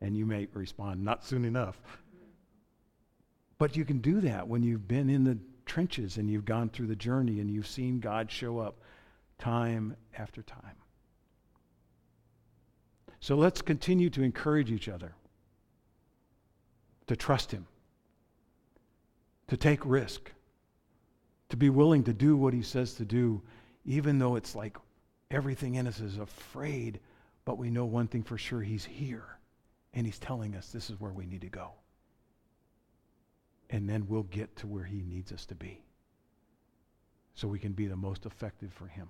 And 0.00 0.16
you 0.16 0.26
may 0.26 0.48
respond, 0.52 1.02
not 1.02 1.24
soon 1.24 1.44
enough. 1.44 1.80
But 3.64 3.78
you 3.78 3.86
can 3.86 4.00
do 4.00 4.20
that 4.20 4.46
when 4.46 4.62
you've 4.62 4.86
been 4.86 5.08
in 5.08 5.24
the 5.24 5.38
trenches 5.64 6.18
and 6.18 6.28
you've 6.28 6.44
gone 6.44 6.68
through 6.68 6.88
the 6.88 6.94
journey 6.94 7.40
and 7.40 7.50
you've 7.50 7.66
seen 7.66 7.98
God 7.98 8.30
show 8.30 8.58
up 8.58 8.76
time 9.38 9.96
after 10.18 10.42
time. 10.42 10.76
So 13.20 13.36
let's 13.36 13.62
continue 13.62 14.10
to 14.10 14.22
encourage 14.22 14.70
each 14.70 14.86
other 14.86 15.14
to 17.06 17.16
trust 17.16 17.52
Him, 17.52 17.66
to 19.48 19.56
take 19.56 19.86
risk, 19.86 20.30
to 21.48 21.56
be 21.56 21.70
willing 21.70 22.04
to 22.04 22.12
do 22.12 22.36
what 22.36 22.52
He 22.52 22.60
says 22.60 22.92
to 22.96 23.06
do, 23.06 23.40
even 23.86 24.18
though 24.18 24.36
it's 24.36 24.54
like 24.54 24.76
everything 25.30 25.76
in 25.76 25.86
us 25.86 26.00
is 26.00 26.18
afraid, 26.18 27.00
but 27.46 27.56
we 27.56 27.70
know 27.70 27.86
one 27.86 28.08
thing 28.08 28.24
for 28.24 28.36
sure 28.36 28.60
He's 28.60 28.84
here 28.84 29.38
and 29.94 30.04
He's 30.04 30.18
telling 30.18 30.54
us 30.54 30.68
this 30.68 30.90
is 30.90 31.00
where 31.00 31.12
we 31.12 31.24
need 31.24 31.40
to 31.40 31.48
go. 31.48 31.70
And 33.70 33.88
then 33.88 34.06
we'll 34.08 34.24
get 34.24 34.56
to 34.56 34.66
where 34.66 34.84
He 34.84 35.02
needs 35.02 35.32
us 35.32 35.46
to 35.46 35.54
be 35.54 35.80
so 37.34 37.48
we 37.48 37.58
can 37.58 37.72
be 37.72 37.86
the 37.86 37.96
most 37.96 38.26
effective 38.26 38.72
for 38.72 38.86
Him. 38.86 39.08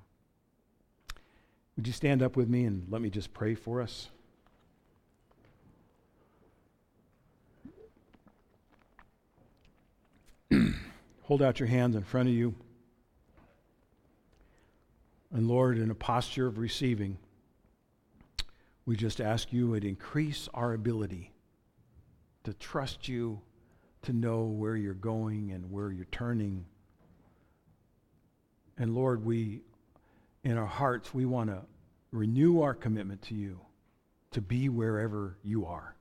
Would 1.76 1.86
you 1.86 1.92
stand 1.92 2.22
up 2.22 2.36
with 2.36 2.48
me 2.48 2.64
and 2.64 2.86
let 2.88 3.02
me 3.02 3.10
just 3.10 3.34
pray 3.34 3.54
for 3.54 3.82
us? 3.82 4.08
Hold 11.24 11.42
out 11.42 11.58
your 11.58 11.68
hands 11.68 11.96
in 11.96 12.04
front 12.04 12.28
of 12.28 12.34
you. 12.34 12.54
And 15.32 15.48
Lord, 15.48 15.78
in 15.78 15.90
a 15.90 15.94
posture 15.96 16.46
of 16.46 16.58
receiving, 16.58 17.18
we 18.86 18.94
just 18.96 19.20
ask 19.20 19.52
you 19.52 19.68
would 19.68 19.84
increase 19.84 20.48
our 20.54 20.74
ability 20.74 21.32
to 22.44 22.52
trust 22.52 23.08
you, 23.08 23.40
to 24.04 24.12
know 24.12 24.44
where 24.44 24.76
you're 24.76 24.94
going 24.94 25.52
and 25.52 25.70
where 25.70 25.90
you're 25.90 26.06
turning. 26.06 26.64
And 28.76 28.94
Lord, 28.94 29.24
we, 29.24 29.62
in 30.42 30.56
our 30.56 30.66
hearts, 30.66 31.14
we 31.14 31.26
want 31.26 31.50
to 31.50 31.62
renew 32.10 32.60
our 32.62 32.74
commitment 32.74 33.22
to 33.22 33.34
you 33.34 33.60
to 34.32 34.40
be 34.40 34.68
wherever 34.68 35.36
you 35.42 35.66
are. 35.66 35.94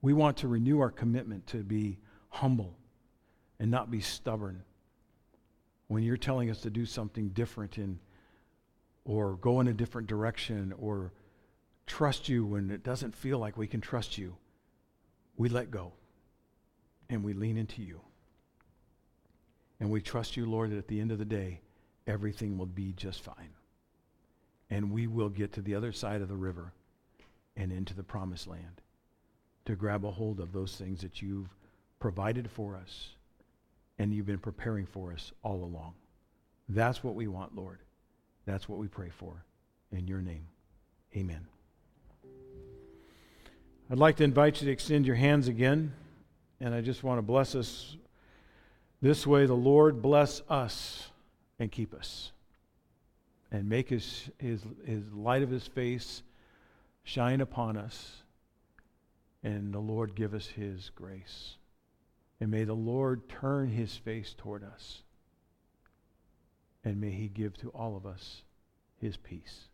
We 0.00 0.12
want 0.12 0.38
to 0.38 0.48
renew 0.48 0.80
our 0.80 0.90
commitment 0.90 1.46
to 1.48 1.58
be 1.58 1.98
humble 2.28 2.76
and 3.60 3.70
not 3.70 3.90
be 3.90 4.00
stubborn. 4.00 4.62
When 5.86 6.02
you're 6.02 6.16
telling 6.16 6.50
us 6.50 6.60
to 6.62 6.70
do 6.70 6.86
something 6.86 7.28
different 7.28 7.78
in, 7.78 8.00
or 9.04 9.36
go 9.36 9.60
in 9.60 9.68
a 9.68 9.72
different 9.72 10.08
direction 10.08 10.74
or 10.78 11.12
trust 11.86 12.28
you 12.28 12.44
when 12.44 12.70
it 12.70 12.82
doesn't 12.82 13.14
feel 13.14 13.38
like 13.38 13.56
we 13.56 13.66
can 13.66 13.80
trust 13.80 14.16
you, 14.18 14.36
we 15.36 15.48
let 15.48 15.70
go 15.70 15.92
and 17.08 17.24
we 17.24 17.32
lean 17.32 17.56
into 17.56 17.82
you. 17.82 18.00
And 19.80 19.90
we 19.90 20.00
trust 20.00 20.36
you, 20.36 20.46
Lord, 20.46 20.70
that 20.70 20.78
at 20.78 20.88
the 20.88 21.00
end 21.00 21.10
of 21.10 21.18
the 21.18 21.24
day, 21.24 21.60
everything 22.06 22.56
will 22.56 22.66
be 22.66 22.92
just 22.92 23.22
fine. 23.22 23.54
And 24.70 24.92
we 24.92 25.06
will 25.06 25.28
get 25.28 25.52
to 25.54 25.62
the 25.62 25.74
other 25.74 25.92
side 25.92 26.22
of 26.22 26.28
the 26.28 26.36
river 26.36 26.72
and 27.56 27.72
into 27.72 27.94
the 27.94 28.02
promised 28.02 28.46
land 28.46 28.80
to 29.64 29.76
grab 29.76 30.04
a 30.04 30.10
hold 30.10 30.40
of 30.40 30.52
those 30.52 30.76
things 30.76 31.00
that 31.02 31.20
you've 31.20 31.48
provided 32.00 32.50
for 32.50 32.76
us 32.76 33.10
and 33.98 34.12
you've 34.12 34.26
been 34.26 34.38
preparing 34.38 34.86
for 34.86 35.12
us 35.12 35.32
all 35.42 35.62
along. 35.64 35.94
That's 36.68 37.04
what 37.04 37.14
we 37.14 37.28
want, 37.28 37.54
Lord. 37.54 37.80
That's 38.46 38.68
what 38.68 38.78
we 38.78 38.88
pray 38.88 39.10
for. 39.10 39.44
In 39.92 40.08
your 40.08 40.22
name, 40.22 40.46
amen. 41.14 41.51
I'd 43.90 43.98
like 43.98 44.16
to 44.16 44.24
invite 44.24 44.60
you 44.60 44.66
to 44.66 44.72
extend 44.72 45.06
your 45.06 45.16
hands 45.16 45.48
again, 45.48 45.92
and 46.60 46.74
I 46.74 46.80
just 46.80 47.02
want 47.02 47.18
to 47.18 47.22
bless 47.22 47.54
us 47.54 47.96
this 49.02 49.26
way. 49.26 49.44
The 49.44 49.54
Lord 49.54 50.00
bless 50.00 50.40
us 50.48 51.10
and 51.58 51.70
keep 51.70 51.92
us, 51.92 52.32
and 53.50 53.68
make 53.68 53.90
his, 53.90 54.30
his, 54.38 54.62
his 54.86 55.02
light 55.12 55.42
of 55.42 55.50
his 55.50 55.66
face 55.66 56.22
shine 57.04 57.40
upon 57.40 57.76
us, 57.76 58.22
and 59.42 59.74
the 59.74 59.80
Lord 59.80 60.14
give 60.14 60.32
us 60.32 60.46
his 60.46 60.90
grace. 60.94 61.56
And 62.40 62.50
may 62.50 62.64
the 62.64 62.74
Lord 62.74 63.28
turn 63.28 63.68
his 63.68 63.94
face 63.96 64.34
toward 64.36 64.64
us. 64.64 65.02
And 66.84 67.00
may 67.00 67.10
he 67.10 67.28
give 67.28 67.56
to 67.58 67.68
all 67.68 67.96
of 67.96 68.04
us 68.04 68.42
his 68.96 69.16
peace. 69.16 69.68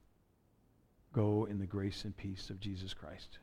Go 1.15 1.47
in 1.49 1.59
the 1.59 1.67
grace 1.67 2.05
and 2.05 2.15
peace 2.15 2.51
of 2.51 2.61
Jesus 2.61 2.93
Christ. 2.93 3.39